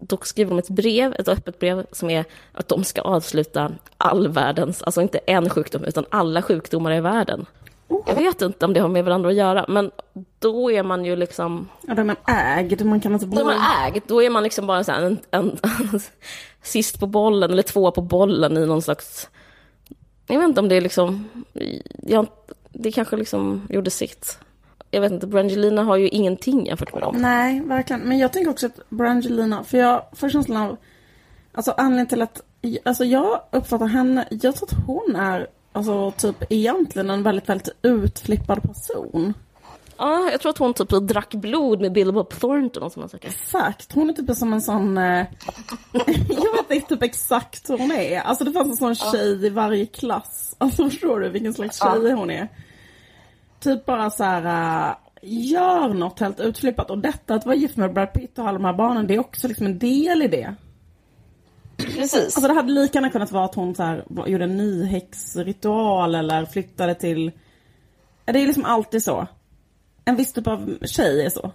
[0.00, 4.28] då skriver de ett brev, ett öppet brev, som är att de ska avsluta all
[4.28, 7.46] världens, alltså inte en sjukdom, utan alla sjukdomar i världen.
[8.06, 9.90] Jag vet inte om det har med varandra att göra, men
[10.38, 11.68] då är man ju liksom...
[11.82, 13.36] Ja, då är man ägd, man kan inte bli...
[13.36, 16.00] Då är man ägd, då är man liksom bara så en, en, en,
[16.62, 19.28] sist på bollen, eller två på bollen i någon slags...
[20.26, 21.28] Jag vet inte om det är liksom...
[22.02, 22.26] Jag,
[22.68, 24.38] det kanske liksom gjorde sitt
[24.90, 27.16] jag vet inte, Brangelina har ju ingenting jämfört med dem.
[27.18, 28.00] Nej, verkligen.
[28.02, 30.76] Men jag tänker också att Brangelina, för jag får känslan av,
[31.52, 32.42] alltså anledningen till att,
[32.84, 37.68] alltså jag uppfattar henne, jag tror att hon är, alltså typ egentligen en väldigt, väldigt
[37.82, 39.34] utflippad person.
[39.96, 43.28] Ja, jag tror att hon typ drack blod med Bill Bob Thornton och sådana saker.
[43.28, 44.98] Exakt, hon är typ som en sån...
[44.98, 45.04] Eh...
[46.28, 48.20] jag vet inte typ exakt hur hon är.
[48.20, 50.54] Alltså det fanns en sån tjej i varje klass.
[50.58, 52.48] Alltså förstår du vilken slags tjej hon är?
[53.60, 56.90] Typ bara så här uh, gör något helt utflippat.
[56.90, 59.18] Och detta att vara gift med Brad Pitt och alla de här barnen, det är
[59.18, 60.54] också liksom en del i det.
[61.76, 62.36] Precis.
[62.36, 66.44] Alltså det hade lika gärna kunnat vara att hon så här, gjorde en nyhäxritual eller
[66.46, 67.32] flyttade till...
[68.24, 69.26] Det är liksom alltid så.
[70.04, 71.52] En viss typ av tjej är så.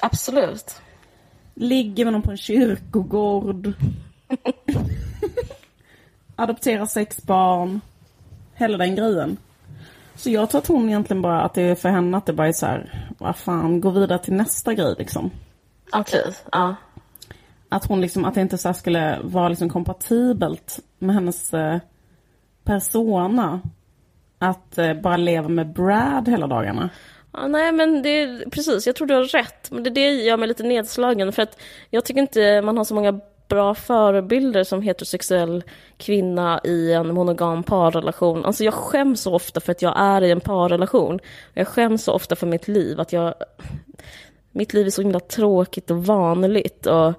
[0.00, 0.80] Absolut.
[1.54, 3.72] Ligger med någon på en kyrkogård.
[6.36, 7.80] Adopterar sex barn.
[8.54, 9.36] Hela den grejen.
[10.16, 12.48] Så jag tror att hon egentligen bara, att det är för henne att det bara
[12.48, 15.30] är så här, vad fan, gå vidare till nästa grej liksom.
[15.92, 16.74] Okej, okay, ja.
[17.68, 21.78] Att hon liksom, att det inte så skulle vara liksom kompatibelt med hennes eh,
[22.64, 23.60] persona.
[24.38, 26.90] Att eh, bara leva med Brad hela dagarna.
[27.32, 29.70] Ja, nej men det är precis, jag tror du har rätt.
[29.70, 32.94] Men det, det gör mig lite nedslagen för att jag tycker inte man har så
[32.94, 35.64] många bra förebilder som heterosexuell
[35.96, 38.44] kvinna i en monogam parrelation.
[38.44, 41.18] Alltså jag skäms så ofta för att jag är i en parrelation.
[41.54, 43.34] Jag skäms så ofta för mitt liv att jag...
[44.52, 47.14] mitt liv är så himla tråkigt och vanligt och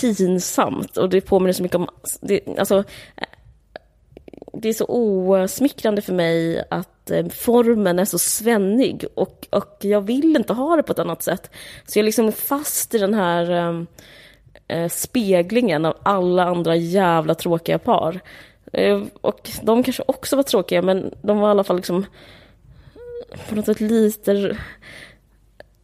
[0.00, 1.88] pinsamt och det påminner så mycket om,
[2.20, 2.84] det, alltså,
[4.52, 10.00] det är så osmickrande för mig att eh, formen är så svennig och, och jag
[10.00, 11.50] vill inte ha det på ett annat sätt.
[11.86, 13.82] Så jag är liksom fast i den här eh,
[14.68, 18.20] eh, speglingen av alla andra jävla tråkiga par.
[18.72, 22.06] Eh, och de kanske också var tråkiga, men de var i alla fall liksom
[23.48, 24.56] på något sätt lite,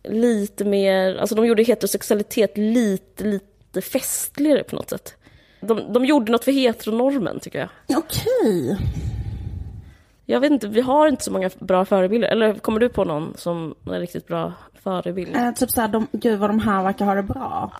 [0.04, 5.16] lite mer, alltså de gjorde heterosexualitet lite, lite festligare på något sätt.
[5.60, 7.98] De, de gjorde något för heteronormen, tycker jag.
[7.98, 8.78] Okej.
[10.26, 12.28] Jag vet inte, vi har inte så många bra förebilder.
[12.28, 14.52] Eller kommer du på någon som är riktigt bra
[14.82, 15.36] förebild?
[15.36, 17.72] Eh, typ såhär, de, gud vad de här verkar ha det bra.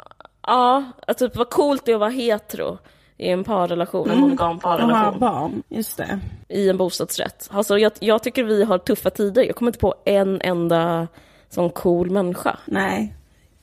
[0.47, 2.79] Ja, att typ vad coolt det är att vara hetero
[3.17, 6.21] i en parrelation, en monogam De har parrelation, barn, just det.
[6.49, 7.49] i en bostadsrätt.
[7.53, 9.43] Alltså jag, jag tycker vi har tuffa tider.
[9.43, 11.09] Jag kommer inte på en enda
[11.49, 12.59] sån cool människa.
[12.65, 13.15] Nej.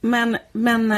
[0.01, 0.93] Men, men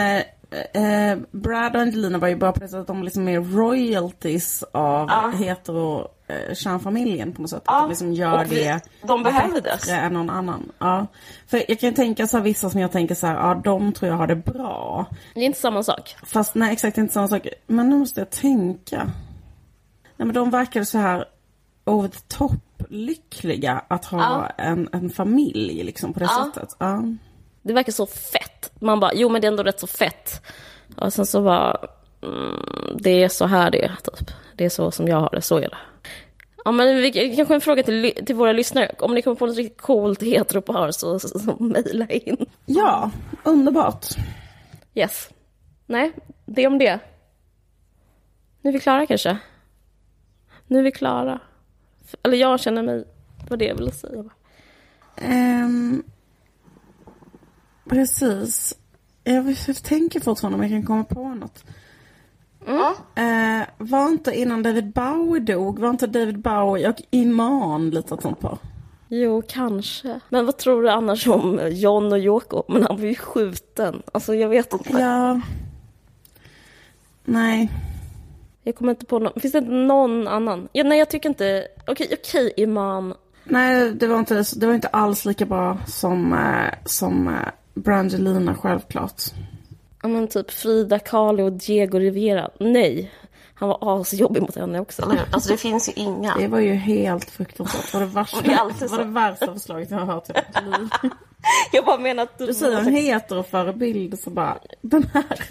[0.74, 4.64] eh, Brad och Angelina var ju bra på det sättet att de liksom är royalties
[4.72, 5.32] av Ja.
[5.38, 7.62] hetero eh, kärnfamiljen på något sätt.
[7.66, 9.64] Att de liksom gör vi- det de behövdes.
[9.64, 10.72] bättre än någon annan.
[10.80, 11.08] Ja.
[11.48, 14.10] För jag kan tänka så här, vissa som jag tänker så här, ja de tror
[14.12, 15.06] jag har det bra.
[15.34, 16.16] Det är inte samma sak.
[16.26, 17.48] Fast nej exakt inte samma sak.
[17.68, 18.98] Men nu måste jag tänka.
[20.18, 21.26] Nej men de verkar så här
[21.86, 22.54] over the top
[22.90, 24.64] lyckliga att ha Ja.
[24.64, 26.52] en, en familj liksom på det Ja.
[26.54, 26.76] sättet.
[26.80, 27.04] Ja.
[27.62, 28.51] Det verkar så fett.
[28.82, 30.42] Man bara, jo men det är ändå rätt så fett.
[30.98, 31.78] Och sen så bara,
[32.24, 34.32] mm, det är så här det är, typ.
[34.56, 35.78] Det är så som jag har det, så är det.
[36.66, 38.96] Ja men vi, kanske en fråga till, till våra lyssnare.
[39.00, 42.46] Om ni kommer på något riktigt coolt heteropar så, så, så mejla in.
[42.66, 43.12] ja,
[43.44, 44.06] underbart.
[44.96, 45.30] Yes.
[45.86, 46.12] Nej,
[46.46, 47.00] det om det.
[48.62, 49.38] Nu är vi klara kanske?
[50.68, 51.40] Nu är vi klara.
[52.24, 53.06] Eller jag känner mig,
[53.50, 54.24] var det jag ville säga.
[55.16, 56.04] Ehm,
[57.92, 58.78] precis.
[59.24, 61.64] Jag, tänker fortfarande om jag kan komma på något.
[63.16, 68.40] Eh, var inte innan David Bowie dog, var inte David Bowie och Iman lite sånt
[68.40, 68.58] par?
[69.08, 70.20] Jo, kanske.
[70.30, 72.64] Men vad tror du annars om John och Yoko?
[72.68, 74.02] Men han var ju skjuten.
[74.12, 74.90] Alltså jag vet inte.
[74.92, 75.42] Ja.
[77.24, 77.72] Nej.
[78.64, 79.42] Jag kommer inte på någon.
[79.42, 80.68] Finns det inte någon annan?
[80.72, 81.68] Ja, nej, jag tycker inte...
[81.88, 83.14] Okej, okej, Iman.
[83.44, 87.34] Nej, det var inte, det var inte alls lika bra som, eh, som eh,
[87.74, 89.22] Brangelina självklart.
[90.02, 92.50] Ja, men typ Frida Kahlo och Diego Rivera.
[92.60, 93.12] Nej.
[93.54, 95.16] Han var asjobbig mot henne också.
[95.32, 96.36] Alltså det finns ju inga.
[96.38, 97.92] Det var ju helt fruktansvärt.
[97.92, 98.42] Det var det värsta,
[98.86, 100.90] Det var det värsta förslaget jag har hört i mitt liv.
[101.72, 102.46] Jag bara menar att du...
[102.46, 105.44] Du säger en heteroförebild så bara, den här.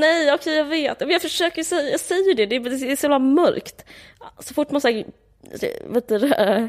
[0.00, 1.00] Nej, okej, jag vet.
[1.00, 2.46] Men jag försöker säga, jag säger det.
[2.46, 3.84] Det är, det är så jävla mörkt.
[4.38, 5.06] Så fort man säger,
[5.88, 6.68] vet du det,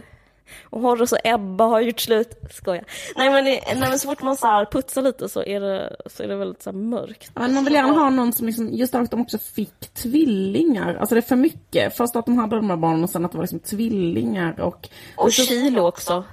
[0.63, 2.29] och Horace och Ebba har gjort slut.
[2.51, 2.83] Skoja.
[3.15, 5.95] Nej men, det- nej, men så fort man så här putsar lite så är det,
[6.05, 7.31] så är det väldigt så mörkt.
[7.35, 10.95] Men man vill gärna ha någon som liksom, just att de också fick tvillingar.
[10.95, 11.97] Alltså det är för mycket.
[11.97, 14.89] Först att de hade de här barnen och sen att det var liksom tvillingar och...
[15.17, 16.23] Och Kilo också.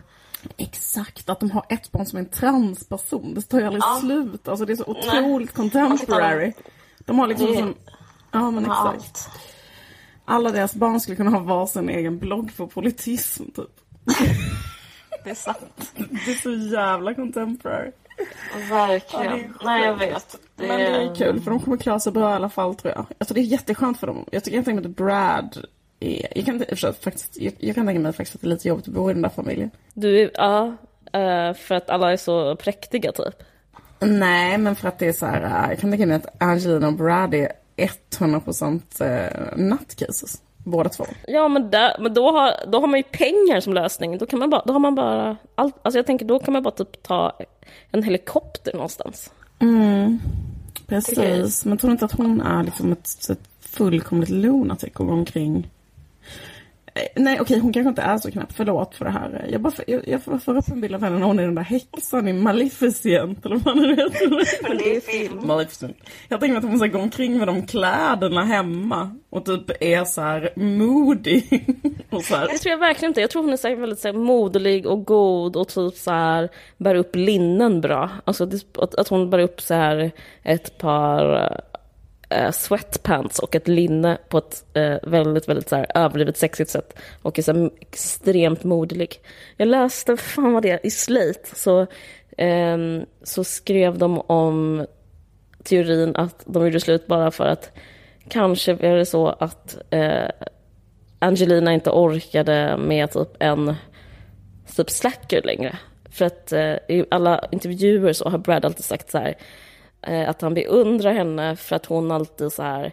[0.57, 3.35] Exakt, att de har ett barn som är en transperson.
[3.35, 4.49] Det tar ju aldrig slut.
[4.49, 6.53] Alltså det är så otroligt contemporary.
[6.99, 7.75] De har liksom Det- som...
[8.33, 9.29] Ja men exakt.
[10.25, 13.71] Alla deras barn skulle kunna ha varsin egen blogg för politism typ.
[15.25, 15.93] Det är sant.
[15.97, 17.91] Det är så jävla contemporary.
[18.71, 19.55] Verkligen.
[19.65, 20.37] Nej, jag vet.
[20.57, 22.93] Det Men det är kul för de kommer klara sig bra i alla fall tror
[22.95, 23.07] jag.
[23.19, 24.25] Alltså det är jätteskönt för dem.
[24.33, 25.67] Jag tycker jag tänker att Brad
[26.01, 26.65] är, jag kan,
[27.01, 29.13] faktiskt, jag, jag kan tänka mig faktiskt att det är lite jobbigt att bo i
[29.13, 29.71] den där familjen.
[29.95, 30.77] Du, ja.
[31.13, 33.43] eh, För att alla är så präktiga typ.
[34.01, 36.87] Nej, men för att det är så här, äh, jag kan tänka mig att Angelina
[36.87, 40.43] och Brad är 100% uh, nutcases.
[40.65, 41.05] Båda två.
[41.27, 44.19] Ja, men, där, men då, har, då har man ju pengar som lösning.
[44.19, 45.37] Då, kan man bara, då har man bara...
[45.55, 47.33] Allt, alltså jag tänker, då kan man bara typ ta
[47.91, 49.31] en helikopter någonstans.
[50.87, 55.15] Precis, men tror du inte att hon är liksom ett, ett fullkomligt lunatic och går
[55.15, 55.71] omkring?
[56.95, 59.47] Eh, Nej okej, hon kanske inte är så knäpp, förlåt för det här.
[59.51, 61.63] Jag, bara, jag, jag får upp en bild av henne när hon är den där
[61.63, 64.29] häxan i Maleficent, eller vad det heter.
[64.69, 65.47] Men det är film.
[65.47, 65.97] Maleficent.
[66.29, 70.21] Jag tänker att hon ska gå omkring med de kläderna hemma och typ är så
[70.21, 71.43] här moody.
[72.11, 72.49] och så här.
[72.49, 73.21] Det tror jag verkligen inte.
[73.21, 76.11] Jag tror hon är så här väldigt så här moderlig och god och typ så
[76.11, 78.11] här bär upp linnen bra.
[78.25, 78.45] Alltså
[78.79, 80.11] att, att hon bär upp så här
[80.43, 81.61] ett par
[82.33, 86.99] eh, sweatpants och ett linne på ett eh, väldigt, väldigt så här överdrivet sexigt sätt
[87.23, 89.21] och är så här extremt moderlig.
[89.57, 91.87] Jag läste, fan vad det är, i Slate så,
[92.37, 92.79] eh,
[93.23, 94.87] så skrev de om
[95.63, 97.71] teorin att de gjorde slut bara för att
[98.29, 100.29] kanske är det så att eh,
[101.19, 103.75] Angelina inte orkade med typ en
[104.77, 105.79] typ slacker längre.
[106.11, 109.35] För att eh, i alla intervjuer så har Brad alltid sagt så här,
[110.03, 112.93] Eh, att han beundrar henne för att hon alltid så här,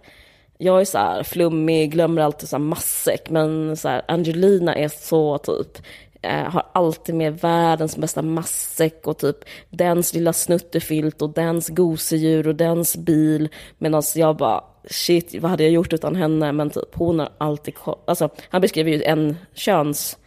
[0.58, 4.88] jag är så här flummig, glömmer alltid så här massäck, men så här, Angelina är
[4.88, 5.86] så typ,
[6.22, 9.38] eh, har alltid med världens bästa matsäck och typ
[9.70, 13.50] dens lilla snuttefilt och dens gosedjur och dens bil.
[13.78, 16.52] Medan jag bara, shit, vad hade jag gjort utan henne?
[16.52, 17.74] Men typ hon har alltid
[18.08, 20.19] Alltså, han beskriver ju en köns...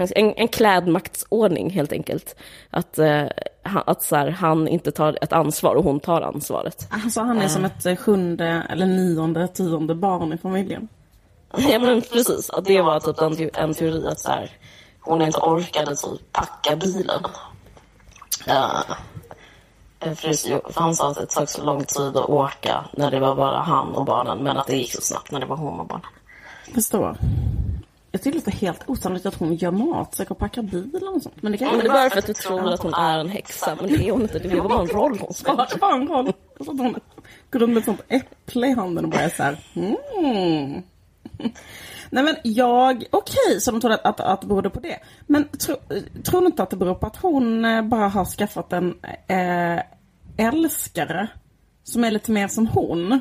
[0.00, 2.36] En, en klädmaktsordning helt enkelt.
[2.70, 3.24] Att, eh,
[3.62, 6.88] att så här, han inte tar ett ansvar och hon tar ansvaret.
[6.90, 10.88] Alltså han är som ett eh, sjunde eller nionde, tionde barn i familjen.
[11.56, 14.50] Ja men precis, att det var typ en, en teori att så här,
[15.00, 17.24] hon inte orkade typ packa bilen.
[18.48, 18.82] Uh,
[20.14, 23.58] för han sa att det tog så lång tid att åka när det var bara
[23.58, 26.06] han och barnen, men att det gick så snabbt när det var hon och barnen.
[26.74, 27.16] Förstår.
[28.12, 31.42] Jag tycker det är helt osannolikt att hon gör matsäck och packar bil och sånt.
[31.42, 33.18] Men det, kan ja, men det är bara för att du tror att hon är
[33.18, 34.38] en häxa, men det är hon inte.
[34.38, 35.68] Det var bara en roll hon spelar.
[35.74, 36.32] det var en roll.
[36.60, 36.94] Så att hon
[37.50, 40.82] går runt med ett sånt äpple i handen och bara är så här, mm.
[42.10, 44.98] Nej men jag, okej, okay, så de trodde att, att, att det berodde på det.
[45.26, 45.76] Men tro,
[46.24, 48.94] tror du inte att det beror på att hon eh, bara har skaffat en
[49.26, 49.82] eh,
[50.36, 51.28] älskare
[51.84, 53.20] som är lite mer som hon?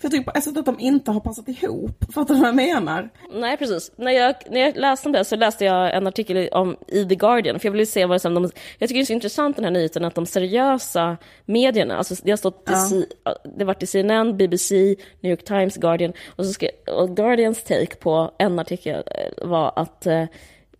[0.00, 2.04] För jag tycker på ett sätt att de inte har passat ihop.
[2.14, 3.10] Fattar du vad jag menar?
[3.32, 3.92] Nej, precis.
[3.96, 7.14] När jag, när jag läste om det så läste jag en artikel om i The
[7.14, 7.58] Guardian.
[7.58, 8.50] För jag ville se vad det som de...
[8.78, 12.30] Jag tycker det är så intressant den här nyheten att de seriösa medierna, alltså det
[12.30, 12.76] har stått ja.
[12.76, 13.04] C,
[13.44, 16.12] det har varit i CNN, BBC, New York Times, Guardian.
[16.36, 20.24] Och, så ska, och Guardians take på en artikel eh, var att eh,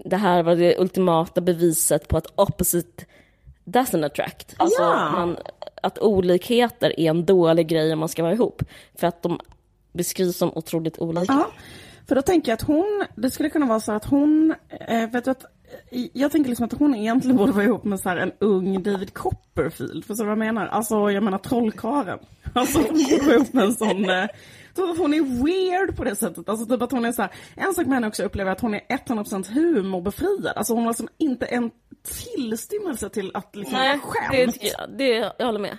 [0.04, 3.04] det här var det ultimata beviset på att opposite
[3.64, 4.54] doesn't attract.
[4.56, 5.10] Alltså ja.
[5.12, 5.36] man,
[5.82, 8.62] att olikheter är en dålig grej om man ska vara ihop.
[8.94, 9.40] För att de
[9.92, 11.32] beskrivs som otroligt olika.
[11.32, 11.50] Ja,
[12.08, 14.54] för då tänker jag att hon, det skulle kunna vara så att hon,
[14.88, 15.44] eh, vet du att
[16.12, 20.04] jag tänker liksom att hon egentligen borde vara ihop med så en ung David Copperfield.
[20.04, 20.66] Förstår du vad jag menar?
[20.66, 22.18] Alltså jag menar trollkaren.
[22.54, 24.24] Alltså hon borde vara ihop med en sån eh,
[24.74, 26.48] att hon är weird på det sättet.
[26.48, 28.74] Alltså typ att hon är så här, en sak med henne också upplever att hon
[28.74, 30.56] är 100% humorbefriad.
[30.56, 31.70] Alltså hon har liksom inte en
[32.02, 34.56] tillstymmelse till att liksom Nej, skämt.
[34.60, 35.78] Det, det, jag håller med.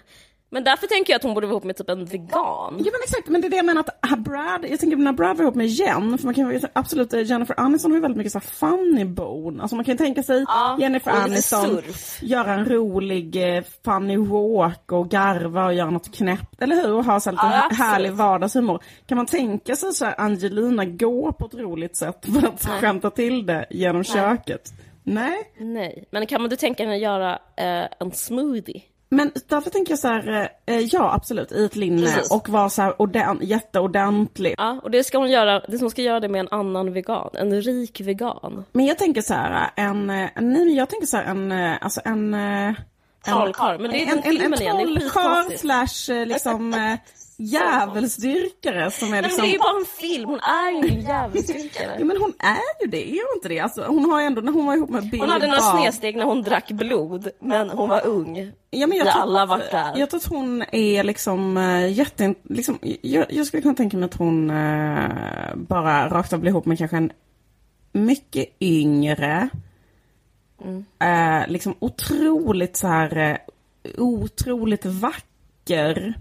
[0.53, 2.29] Men därför tänker jag att hon borde vara ihop med typ en vegan.
[2.31, 5.37] Ja men exakt, men det är det jag menar att Brad, jag tänker när Brad
[5.37, 8.39] var ihop med Jen, för man kan absolut, Jennifer Aniston har ju väldigt mycket så
[8.39, 9.61] funny bone.
[9.61, 11.81] Alltså man kan tänka sig ja, Jennifer Aniston
[12.21, 16.93] göra en rolig eh, funny walk och garva och göra något knäppt, eller hur?
[16.93, 18.83] Och ha så lite ja, härlig vardagshumor.
[19.05, 22.81] Kan man tänka sig så Angelina gå på ett roligt sätt för att Nej.
[22.81, 24.05] skämta till det genom Nej.
[24.05, 24.73] köket?
[25.03, 25.51] Nej.
[25.57, 28.81] Nej, men kan man du tänka henne göra eh, en smoothie?
[29.13, 32.31] Men därför tänker jag så här, eh, ja absolut, i ett linne Precis.
[32.31, 34.55] och vara så här orden, jätteordentlig.
[34.57, 37.29] Ja, och det ska hon göra, det hon ska göra det med en annan vegan,
[37.33, 38.65] en rik vegan.
[38.71, 41.51] Men jag tänker så här, en, nej men jag tänker så här, en,
[41.81, 42.35] alltså en...
[43.25, 46.97] Trollkarl, men det är en, en, en, en trollkarl slash liksom
[47.41, 49.41] djävulsdyrkare som är liksom...
[49.41, 51.95] Men det är ju bara en film, hon är ju en djävulsdyrkare.
[51.99, 53.59] ja men hon är ju det, är hon inte det?
[53.59, 56.25] Alltså, hon har ändå, när hon var ihop med Bill Hon hade några snedsteg när
[56.25, 58.51] hon drack blod, men hon var ung.
[58.69, 59.93] Ja, men jag tror, alla var där.
[59.95, 62.33] Jag tror att hon är liksom äh, jätte...
[62.43, 66.65] Liksom, jag, jag skulle kunna tänka mig att hon äh, bara rakt av blir ihop
[66.65, 67.11] med kanske en
[67.91, 69.49] mycket yngre,
[70.63, 70.85] mm.
[70.99, 73.37] äh, liksom otroligt så här,
[73.97, 76.13] otroligt vacker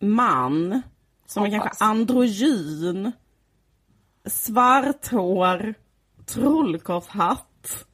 [0.00, 0.82] man
[1.26, 3.12] som är kanske androgyn,
[4.24, 5.74] svart hår,
[6.26, 7.86] trollkarlshatt,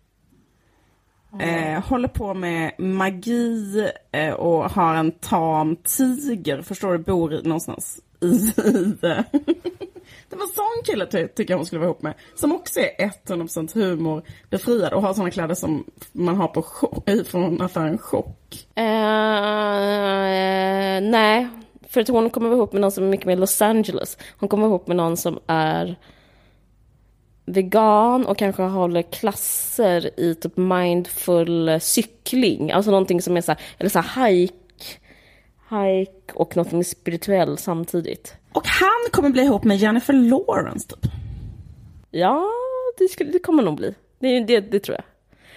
[1.32, 1.74] mm.
[1.74, 7.42] eh, håller på med magi eh, och har en tam tiger, förstår du, bor i,
[7.42, 8.96] någonstans i, i
[10.28, 12.14] Det var sån kille ty tycker jag hon skulle vara ihop med.
[12.34, 16.62] Som också är 100% humorbefriad och har såna kläder som man har på
[17.24, 18.66] från affären Chock.
[18.78, 21.48] Uh, uh, nej,
[21.88, 24.18] för att hon kommer vara ihop med någon som är mycket mer Los Angeles.
[24.38, 25.96] Hon kommer vara ihop med någon som är
[27.46, 32.70] vegan och kanske håller klasser i typ mindful cykling.
[32.72, 34.54] Alltså någonting som är så här, eller så här hike,
[35.70, 38.34] hike och något spirituellt samtidigt.
[38.52, 41.12] Och han kommer bli ihop med Jennifer Lawrence typ?
[42.10, 42.48] Ja,
[42.98, 43.94] det, skulle, det kommer nog bli.
[44.18, 45.04] Det, det, det tror jag.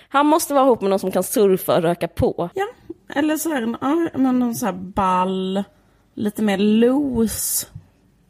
[0.10, 2.50] Han måste vara ihop med någon som kan surfa och röka på.
[2.54, 2.68] Ja,
[3.16, 5.64] eller så är det någon så här ball
[6.20, 7.68] lite mer loose.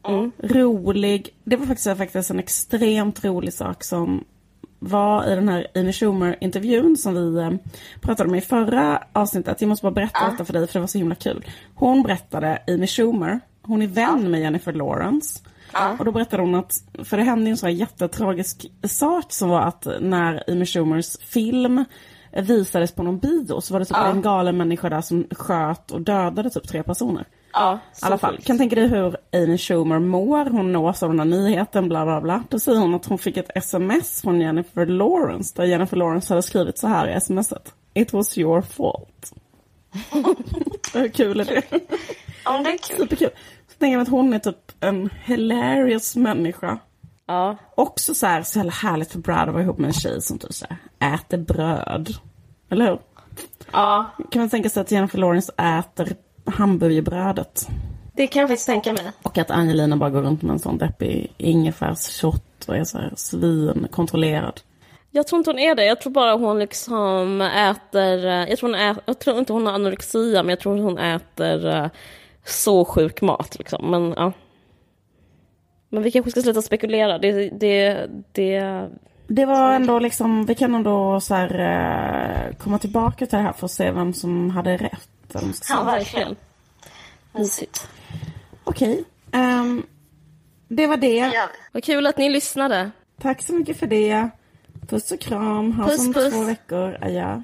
[0.07, 0.31] Mm.
[0.37, 1.29] Rolig.
[1.43, 4.23] Det var faktiskt, faktiskt en extremt rolig sak som
[4.79, 7.51] var i den här Amy Schumer-intervjun som vi eh,
[8.01, 9.61] pratade om i förra avsnittet.
[9.61, 10.31] Jag måste bara berätta ah.
[10.31, 11.45] detta för dig för det var så himla kul.
[11.75, 14.29] Hon berättade, Amy Schumer, hon är vän ah.
[14.29, 15.39] med Jennifer Lawrence.
[15.71, 15.91] Ah.
[15.99, 19.61] Och då berättade hon att, för det hände en sån här jättetragisk sak som var
[19.61, 21.85] att när Amy Schumers film
[22.31, 26.01] visades på någon bio så var det typ en galen människa där som sköt och
[26.01, 27.25] dödade typ tre personer.
[27.53, 30.45] Ja, I alla fall, kan tänka dig hur Amy Schumer mår.
[30.45, 32.43] Hon nås av den här nyheten, bla bla bla.
[32.49, 35.53] Då säger hon att hon fick ett sms från Jennifer Lawrence.
[35.55, 37.73] Där Jennifer Lawrence hade skrivit så här i smset.
[37.93, 39.33] It was your fault.
[40.93, 41.63] hur kul är det?
[42.45, 42.97] Ja, det är kul.
[42.97, 43.29] Superkul.
[43.67, 46.79] Så tänker jag att hon är typ en hilarious människa.
[47.25, 50.21] Ja, Också så här, så jävla härligt för Brad att vara ihop med en tjej
[50.21, 50.65] som typ så
[50.99, 52.09] här, äter bröd.
[52.69, 52.99] Eller hur?
[53.71, 54.11] ja.
[54.31, 56.15] Kan man tänka sig att Jennifer Lawrence äter
[56.49, 57.67] hamburgerbrödet?
[58.13, 59.11] Det kan jag faktiskt tänka mig.
[59.23, 63.13] Och att Angelina bara går runt med en sån deppig ingefärsshot och är så här
[63.15, 64.61] svinkontrollerad.
[65.11, 65.85] Jag tror inte hon är det.
[65.85, 68.25] Jag tror bara hon liksom äter...
[68.25, 70.97] eh, Jag tror, hon ä, jag tror inte hon har anorexia, men jag tror hon
[70.97, 71.87] äter eh,
[72.45, 73.55] så sjuk mat.
[73.59, 73.91] Liksom.
[73.91, 74.31] Men ja.
[75.89, 77.17] Men vi kanske ska sluta spekulera.
[77.19, 78.87] Det, det, det,
[79.27, 83.53] Det var ändå liksom, vi kan ändå så här, eh, komma tillbaka till det här
[83.53, 85.09] för att se vem som hade rätt.
[85.33, 85.77] Vad man ska säga.
[85.79, 86.35] Ja, verkligen.
[87.31, 87.87] Mysigt.
[88.63, 89.85] Okej, ehm,
[90.67, 91.23] det var det.
[91.29, 91.31] Vi.
[91.71, 92.91] vad kul att ni lyssnade.
[93.21, 94.29] Tack så mycket för det.
[94.87, 96.33] Puss och kram, ha Puss, som puss.
[96.33, 97.41] två veckor, adjö.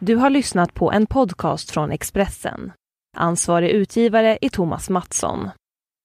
[0.00, 2.72] Du har lyssnat på en podcast från Expressen.
[3.16, 5.50] Ansvarig utgivare är Thomas Mattsson.